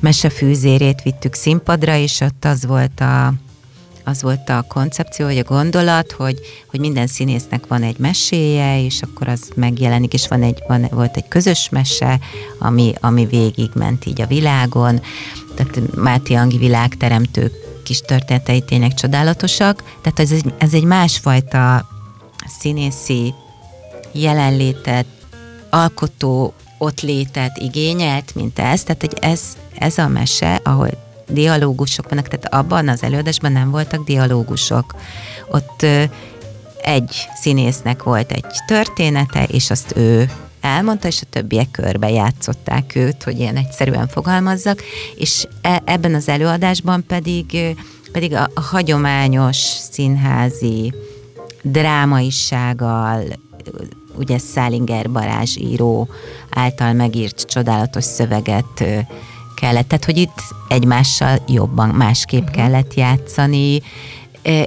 mesefűzérét 0.00 1.02
vittük 1.02 1.34
színpadra, 1.34 1.96
és 1.96 2.20
ott 2.20 2.44
az 2.44 2.66
volt 2.66 3.00
a 3.00 3.32
az 4.04 4.22
volt 4.22 4.48
a 4.48 4.64
koncepció, 4.68 5.26
vagy 5.26 5.38
a 5.38 5.42
gondolat, 5.42 6.12
hogy, 6.12 6.38
hogy 6.66 6.80
minden 6.80 7.06
színésznek 7.06 7.66
van 7.66 7.82
egy 7.82 7.98
meséje, 7.98 8.84
és 8.84 9.02
akkor 9.02 9.28
az 9.28 9.50
megjelenik, 9.54 10.12
és 10.12 10.28
van 10.28 10.42
egy, 10.42 10.62
van, 10.68 10.88
volt 10.90 11.16
egy 11.16 11.28
közös 11.28 11.68
mese, 11.68 12.18
ami, 12.58 12.92
ami 13.00 13.26
végig 13.26 13.70
ment 13.74 14.06
így 14.06 14.20
a 14.20 14.26
világon. 14.26 15.00
Tehát 15.54 15.94
Máté 15.94 16.34
Angi 16.34 16.58
világteremtő 16.58 17.52
kis 17.90 18.00
történetei 18.00 18.60
tényleg 18.60 18.94
csodálatosak, 18.94 19.82
tehát 20.00 20.20
ez 20.20 20.30
egy, 20.30 20.54
ez 20.58 20.74
egy 20.74 20.84
másfajta 20.84 21.88
színészi 22.60 23.34
jelenlétet, 24.12 25.06
alkotó 25.70 26.52
ott 26.78 27.00
létet 27.00 27.58
igényelt, 27.58 28.34
mint 28.34 28.58
ez, 28.58 28.82
tehát 28.82 29.00
hogy 29.00 29.16
ez, 29.20 29.40
ez 29.78 29.98
a 29.98 30.08
mese, 30.08 30.60
ahol 30.62 30.88
dialógusok 31.28 32.08
vannak, 32.08 32.28
tehát 32.28 32.54
abban 32.54 32.88
az 32.88 33.02
előadásban 33.02 33.52
nem 33.52 33.70
voltak 33.70 34.04
dialógusok. 34.04 34.94
Ott 35.48 35.86
egy 36.82 37.28
színésznek 37.40 38.02
volt 38.02 38.32
egy 38.32 38.46
története, 38.66 39.44
és 39.44 39.70
azt 39.70 39.96
ő 39.96 40.30
elmondta, 40.60 41.08
és 41.08 41.20
a 41.22 41.26
többiek 41.30 41.70
körbe 41.70 42.10
játszották 42.10 42.94
őt, 42.94 43.22
hogy 43.22 43.38
ilyen 43.38 43.56
egyszerűen 43.56 44.08
fogalmazzak, 44.08 44.82
és 45.16 45.46
e, 45.62 45.82
ebben 45.84 46.14
az 46.14 46.28
előadásban 46.28 47.04
pedig, 47.06 47.76
pedig 48.12 48.34
a, 48.34 48.50
a 48.54 48.60
hagyományos 48.60 49.56
színházi 49.90 50.94
drámaisággal, 51.62 53.22
ugye 54.16 54.38
Szálinger 54.38 55.10
Barázs 55.10 55.56
író 55.56 56.08
által 56.50 56.92
megírt 56.92 57.40
csodálatos 57.40 58.04
szöveget 58.04 58.84
kellett, 59.54 59.88
tehát 59.88 60.04
hogy 60.04 60.16
itt 60.16 60.42
egymással 60.68 61.42
jobban, 61.48 61.88
másképp 61.88 62.40
uh-huh. 62.40 62.56
kellett 62.56 62.94
játszani, 62.94 63.82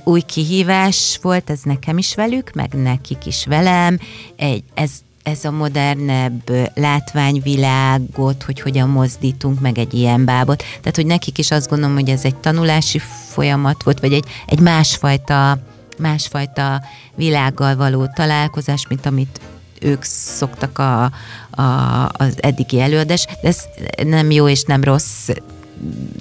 új 0.03 0.21
kihívás 0.21 1.19
volt 1.21 1.49
ez 1.49 1.60
nekem 1.63 1.97
is 1.97 2.15
velük, 2.15 2.51
meg 2.53 2.73
nekik 2.73 3.25
is 3.25 3.45
velem. 3.45 3.99
Egy, 4.36 4.63
ez 4.73 4.91
ez 5.23 5.45
a 5.45 5.51
modernebb 5.51 6.51
látványvilágot, 6.73 8.43
hogy 8.43 8.62
hogyan 8.62 8.89
mozdítunk 8.89 9.59
meg 9.59 9.77
egy 9.77 9.93
ilyen 9.93 10.25
bábot. 10.25 10.63
Tehát, 10.79 10.95
hogy 10.95 11.05
nekik 11.05 11.38
is 11.38 11.51
azt 11.51 11.69
gondolom, 11.69 11.95
hogy 11.95 12.09
ez 12.09 12.25
egy 12.25 12.36
tanulási 12.36 12.99
folyamat 13.29 13.83
volt, 13.83 13.99
vagy 13.99 14.13
egy, 14.13 14.25
egy 14.45 14.59
másfajta, 14.59 15.57
másfajta 15.97 16.81
világgal 17.15 17.75
való 17.75 18.07
találkozás, 18.13 18.88
mint 18.88 19.05
amit 19.05 19.39
ők 19.81 20.03
szoktak 20.03 20.79
a, 20.79 21.03
a, 21.62 22.09
az 22.12 22.33
eddigi 22.38 22.79
előadás, 22.79 23.25
de 23.41 23.47
ez 23.47 23.63
nem 24.03 24.31
jó 24.31 24.47
és 24.47 24.63
nem 24.63 24.83
rossz 24.83 25.29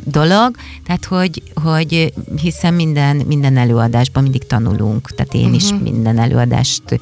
dolog, 0.05 0.57
tehát 0.85 1.05
hogy, 1.05 1.43
hogy 1.55 2.12
hiszen 2.37 2.75
minden, 2.75 3.17
minden 3.17 3.57
előadásban 3.57 4.23
mindig 4.23 4.47
tanulunk, 4.47 5.11
tehát 5.11 5.35
én 5.35 5.41
uh-huh. 5.41 5.57
is 5.57 5.73
mhm. 5.73 5.83
minden 5.83 6.19
előadást 6.19 7.01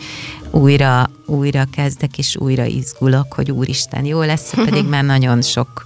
újra, 0.51 1.11
újra 1.27 1.65
kezdek, 1.73 2.19
és 2.19 2.37
újra 2.37 2.65
izgulok, 2.65 3.33
hogy 3.33 3.51
úristen, 3.51 4.05
jó 4.05 4.23
lesz, 4.23 4.55
pedig 4.65 4.85
már 4.85 5.05
nagyon 5.05 5.43
sok 5.43 5.85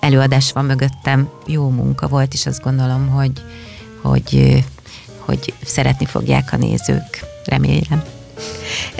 előadás 0.00 0.52
van 0.52 0.64
mögöttem, 0.64 1.28
jó 1.46 1.68
munka 1.68 2.08
volt, 2.08 2.32
és 2.32 2.46
azt 2.46 2.62
gondolom, 2.62 3.08
hogy, 3.08 3.32
hogy, 4.02 4.64
hogy 5.18 5.54
szeretni 5.64 6.06
fogják 6.06 6.52
a 6.52 6.56
nézők, 6.56 7.24
remélem. 7.44 8.02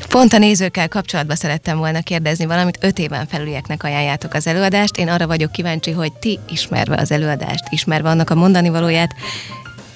Pont 0.09 0.33
a 0.33 0.39
nézőkkel 0.39 0.89
kapcsolatban 0.89 1.37
szerettem 1.37 1.79
volna 1.79 2.01
kérdezni 2.01 2.47
valamit. 2.47 2.79
Öt 2.81 2.99
éven 2.99 3.27
felülieknek 3.27 3.83
ajánljátok 3.83 4.35
az 4.35 4.47
előadást. 4.47 4.97
Én 4.97 5.09
arra 5.09 5.27
vagyok 5.27 5.53
kíváncsi, 5.53 5.91
hogy 5.91 6.13
ti 6.13 6.39
ismerve 6.49 6.97
az 6.97 7.11
előadást, 7.11 7.65
ismerve 7.71 8.09
annak 8.09 8.31
a 8.31 8.35
mondani 8.35 8.69
valóját, 8.69 9.15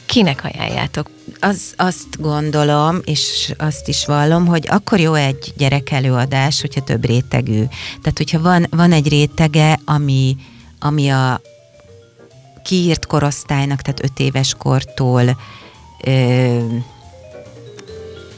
kinek 0.09 0.45
ajánljátok? 0.45 1.11
Az, 1.41 1.73
azt 1.77 2.21
gondolom, 2.21 3.01
és 3.05 3.53
azt 3.59 3.89
is 3.89 4.07
vallom, 4.07 4.47
hogy 4.47 4.67
akkor 4.71 5.01
jó 5.01 5.15
egy 5.15 5.53
gyerek 5.57 5.91
előadás, 5.91 6.61
hogyha 6.61 6.81
több 6.81 7.05
rétegű. 7.05 7.65
Tehát, 8.03 8.17
hogyha 8.17 8.41
van, 8.41 8.67
van 8.71 8.93
egy 8.93 9.09
rétege, 9.09 9.79
ami, 9.85 10.37
ami 10.79 11.09
a 11.09 11.41
kiírt 12.65 13.07
korosztálynak, 13.07 13.83
tehát 13.83 14.03
öt 14.03 14.19
éves 14.19 14.55
kortól 14.59 15.39
ö, 16.05 16.59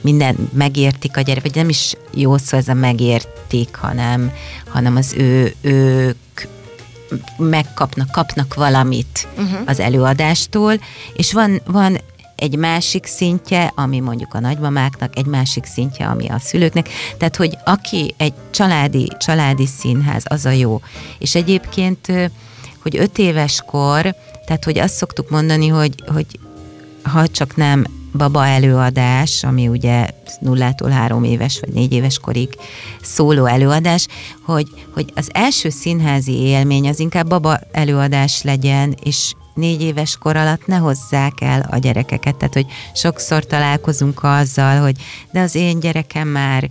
minden 0.00 0.50
megértik 0.52 1.16
a 1.16 1.20
gyerek, 1.20 1.42
vagy 1.42 1.54
nem 1.54 1.68
is 1.68 1.94
jó 2.14 2.36
szó 2.36 2.56
ez 2.56 2.68
a 2.68 2.74
megértik, 2.74 3.74
hanem, 3.76 4.32
hanem 4.68 4.96
az 4.96 5.14
ő, 5.16 5.54
ők 5.60 6.18
megkapnak, 7.36 8.10
kapnak 8.10 8.54
valamit 8.54 9.28
uh-huh. 9.36 9.60
az 9.66 9.80
előadástól, 9.80 10.80
és 11.14 11.32
van, 11.32 11.60
van 11.66 11.98
egy 12.36 12.56
másik 12.56 13.06
szintje, 13.06 13.72
ami 13.74 14.00
mondjuk 14.00 14.34
a 14.34 14.40
nagymamáknak, 14.40 15.16
egy 15.16 15.26
másik 15.26 15.64
szintje, 15.64 16.06
ami 16.06 16.28
a 16.28 16.38
szülőknek. 16.38 16.88
Tehát, 17.18 17.36
hogy 17.36 17.58
aki 17.64 18.14
egy 18.16 18.32
családi, 18.50 19.08
családi 19.18 19.66
színház, 19.66 20.22
az 20.24 20.46
a 20.46 20.50
jó. 20.50 20.80
És 21.18 21.34
egyébként, 21.34 22.06
hogy 22.82 22.96
öt 22.96 23.18
éves 23.18 23.62
kor, 23.66 24.14
tehát, 24.46 24.64
hogy 24.64 24.78
azt 24.78 24.94
szoktuk 24.94 25.30
mondani, 25.30 25.68
hogy, 25.68 25.94
hogy 26.06 26.26
ha 27.02 27.28
csak 27.28 27.56
nem 27.56 27.84
baba 28.12 28.46
előadás, 28.46 29.44
ami 29.44 29.68
ugye 29.68 30.06
nullától 30.40 30.90
három 30.90 31.24
éves 31.24 31.60
vagy 31.60 31.72
négy 31.72 31.92
éves 31.92 32.18
korig 32.18 32.48
szóló 33.02 33.44
előadás, 33.44 34.06
hogy, 34.42 34.66
hogy 34.94 35.12
az 35.14 35.30
első 35.32 35.68
színházi 35.68 36.32
élmény 36.32 36.88
az 36.88 36.98
inkább 36.98 37.28
baba 37.28 37.58
előadás 37.72 38.42
legyen, 38.42 38.94
és 39.02 39.32
négy 39.54 39.82
éves 39.82 40.16
kor 40.16 40.36
alatt 40.36 40.66
ne 40.66 40.76
hozzák 40.76 41.40
el 41.40 41.66
a 41.70 41.78
gyerekeket. 41.78 42.36
Tehát, 42.36 42.54
hogy 42.54 42.66
sokszor 42.94 43.46
találkozunk 43.46 44.22
azzal, 44.22 44.80
hogy 44.80 44.96
de 45.32 45.40
az 45.40 45.54
én 45.54 45.80
gyerekem 45.80 46.28
már 46.28 46.68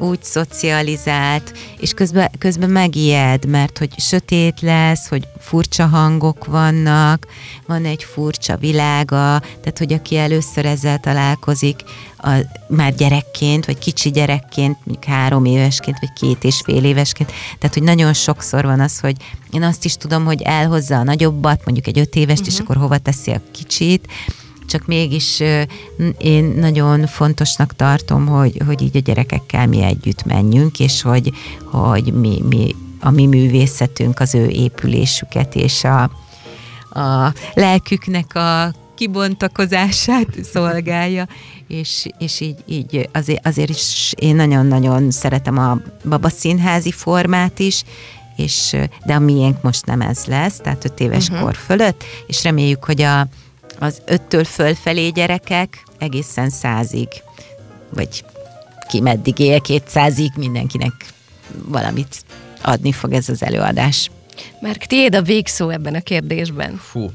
úgy 0.00 0.22
szocializált, 0.22 1.52
és 1.78 1.92
közben, 1.92 2.30
közben 2.38 2.70
megijed, 2.70 3.46
mert 3.46 3.78
hogy 3.78 3.98
sötét 3.98 4.60
lesz, 4.60 5.08
hogy 5.08 5.28
furcsa 5.38 5.86
hangok 5.86 6.44
vannak, 6.44 7.26
van 7.66 7.84
egy 7.84 8.04
furcsa 8.04 8.56
világa, 8.56 9.38
tehát 9.38 9.78
hogy 9.78 9.92
aki 9.92 10.16
először 10.16 10.66
ezzel 10.66 10.98
találkozik, 10.98 11.80
a, 12.22 12.30
már 12.68 12.94
gyerekként, 12.94 13.66
vagy 13.66 13.78
kicsi 13.78 14.10
gyerekként, 14.10 14.76
mondjuk 14.84 15.04
három 15.04 15.44
évesként, 15.44 15.98
vagy 16.00 16.12
két 16.12 16.44
és 16.44 16.60
fél 16.64 16.84
évesként, 16.84 17.32
tehát 17.58 17.74
hogy 17.74 17.82
nagyon 17.82 18.12
sokszor 18.12 18.64
van 18.64 18.80
az, 18.80 19.00
hogy 19.00 19.16
én 19.50 19.62
azt 19.62 19.84
is 19.84 19.96
tudom, 19.96 20.24
hogy 20.24 20.42
elhozza 20.42 20.96
a 20.96 21.02
nagyobbat, 21.02 21.64
mondjuk 21.64 21.86
egy 21.86 21.98
öt 21.98 22.14
évest, 22.14 22.40
uh-huh. 22.40 22.54
és 22.54 22.60
mhm. 22.60 22.62
akkor 22.62 22.76
hova 22.82 22.98
teszi 22.98 23.30
a 23.30 23.40
kicsit, 23.52 24.08
csak 24.70 24.86
mégis 24.86 25.42
én 26.18 26.44
nagyon 26.44 27.06
fontosnak 27.06 27.76
tartom, 27.76 28.26
hogy, 28.26 28.62
hogy 28.66 28.82
így 28.82 28.96
a 28.96 29.00
gyerekekkel 29.00 29.66
mi 29.66 29.82
együtt 29.82 30.24
menjünk, 30.24 30.78
és 30.78 31.02
hogy, 31.02 31.32
hogy 31.64 32.12
mi, 32.12 32.42
mi, 32.48 32.74
a 33.00 33.10
mi 33.10 33.26
művészetünk 33.26 34.20
az 34.20 34.34
ő 34.34 34.48
épülésüket 34.48 35.54
és 35.54 35.84
a, 35.84 36.02
a 37.00 37.34
lelküknek 37.54 38.34
a 38.34 38.72
kibontakozását 38.94 40.44
szolgálja, 40.52 41.26
és, 41.68 42.06
és 42.18 42.40
így, 42.40 42.58
így 42.66 43.08
azért, 43.12 43.46
azért 43.46 43.70
is 43.70 44.12
én 44.16 44.36
nagyon-nagyon 44.36 45.10
szeretem 45.10 45.58
a 45.58 45.78
babaszínházi 46.08 46.92
formát 46.92 47.58
is, 47.58 47.84
és, 48.36 48.76
de 49.04 49.14
a 49.14 49.18
miénk 49.18 49.62
most 49.62 49.86
nem 49.86 50.00
ez 50.00 50.24
lesz, 50.24 50.56
tehát 50.56 50.84
öt 50.84 51.00
éves 51.00 51.28
uh-huh. 51.28 51.44
kor 51.44 51.54
fölött, 51.54 52.04
és 52.26 52.42
reméljük, 52.42 52.84
hogy 52.84 53.02
a, 53.02 53.28
az 53.80 54.02
öttől 54.06 54.44
fölfelé 54.44 55.08
gyerekek 55.08 55.82
egészen 55.98 56.50
százig, 56.50 57.08
vagy 57.88 58.24
ki 58.88 59.00
meddig 59.00 59.38
él, 59.38 59.60
kétszázig 59.60 60.30
mindenkinek 60.36 60.92
valamit 61.64 62.24
adni 62.62 62.92
fog 62.92 63.12
ez 63.12 63.28
az 63.28 63.42
előadás. 63.42 64.10
Márk, 64.60 64.86
tiéd 64.86 65.14
a 65.14 65.22
végszó 65.22 65.68
ebben 65.68 65.94
a 65.94 66.00
kérdésben. 66.00 66.76
Fú, 66.76 67.10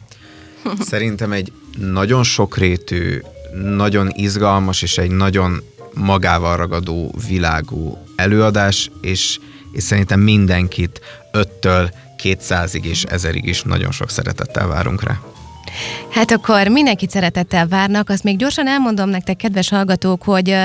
szerintem 0.79 1.31
egy 1.31 1.51
nagyon 1.77 2.23
sokrétű, 2.23 3.21
nagyon 3.53 4.09
izgalmas 4.15 4.81
és 4.81 4.97
egy 4.97 5.11
nagyon 5.11 5.63
magával 5.93 6.57
ragadó 6.57 7.13
világú 7.27 7.97
előadás, 8.15 8.91
és, 9.01 9.39
és 9.71 9.83
szerintem 9.83 10.19
mindenkit 10.19 11.01
öttől 11.31 11.89
kétszázig 12.17 12.85
és 12.85 13.03
ezerig 13.03 13.45
is 13.45 13.61
nagyon 13.61 13.91
sok 13.91 14.09
szeretettel 14.09 14.67
várunk 14.67 15.03
rá. 15.03 15.21
Hát 16.09 16.31
akkor 16.31 16.67
mindenkit 16.67 17.09
szeretettel 17.09 17.67
várnak. 17.67 18.09
Azt 18.09 18.23
még 18.23 18.37
gyorsan 18.37 18.67
elmondom 18.67 19.09
nektek, 19.09 19.35
kedves 19.35 19.69
hallgatók, 19.69 20.23
hogy 20.23 20.55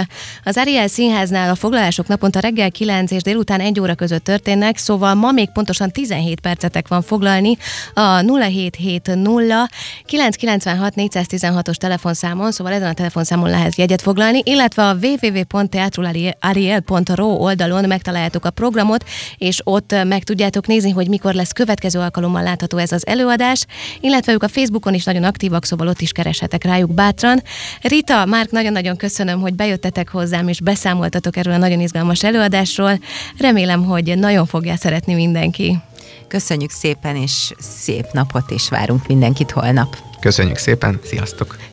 az 0.45 0.57
Ariel 0.57 0.89
Színháznál 0.89 1.51
a 1.51 1.55
foglalások 1.55 2.07
naponta 2.07 2.41
reggel 2.41 2.71
9 2.71 3.11
és 3.11 3.23
délután 3.23 3.61
1 3.61 3.81
óra 3.81 3.95
között 3.95 4.25
történnek, 4.25 4.77
szóval 4.77 5.15
ma 5.15 5.31
még 5.31 5.53
pontosan 5.53 5.91
17 5.91 6.41
percetek 6.41 6.89
van 6.89 7.03
foglalni 7.03 7.57
a 7.95 8.21
0770 8.21 9.69
996 10.05 10.93
416-os 10.97 11.75
telefonszámon, 11.75 12.53
szóval 12.53 12.73
ezen 12.73 12.89
a 12.89 12.93
telefonszámon 12.93 13.51
lehet 13.51 13.77
jegyet 13.77 14.03
foglalni, 14.03 14.41
illetve 14.45 14.89
a 14.89 14.97
www.teatrulariel.ro 15.03 17.27
oldalon 17.27 17.85
megtaláljátok 17.85 18.45
a 18.45 18.51
programot, 18.51 19.05
és 19.39 19.61
ott 19.65 19.95
meg 20.05 20.25
tudjátok 20.25 20.67
nézni, 20.67 20.91
hogy 20.91 21.09
mikor 21.09 21.35
lesz 21.35 21.53
következő 21.53 21.99
alkalommal 21.99 22.43
látható 22.43 22.79
ez 22.79 22.93
az 22.93 23.07
előadás, 23.07 23.67
illetve 24.01 24.33
ők 24.33 24.43
a 24.43 24.49
Facebookon 24.49 24.95
is 25.01 25.07
nagyon 25.07 25.25
aktívak, 25.25 25.65
szóval 25.65 25.89
ott 25.89 26.01
is 26.01 26.13
kereshetek 26.13 26.65
rájuk 26.65 26.95
bátran. 26.95 27.43
Rita, 27.83 28.25
Márk, 28.25 28.51
nagyon-nagyon 28.51 28.97
köszönöm, 28.97 29.41
hogy 29.41 29.55
bejöttetek 29.55 30.09
hozzám, 30.09 30.49
és 30.49 30.61
beszámoltatok 30.61 31.37
erről 31.37 31.55
a 31.55 31.57
nagyon 31.57 31.81
izgalmas 31.81 32.25
előadásról. 32.25 32.99
Remélem, 33.39 33.85
hogy 33.85 34.19
nagyon 34.19 34.47
fogja 34.47 34.77
szeretni 34.77 35.15
mindenki. 35.15 35.79
Köszönjük 36.29 36.71
szépen, 36.71 37.17
és 37.17 37.53
szép 37.59 38.07
napot, 38.13 38.51
és 38.51 38.69
várunk 38.69 39.07
mindenkit 39.07 39.51
holnap. 39.51 39.97
Köszönjük 40.21 40.57
szépen, 40.57 41.01
sziasztok! 41.05 41.69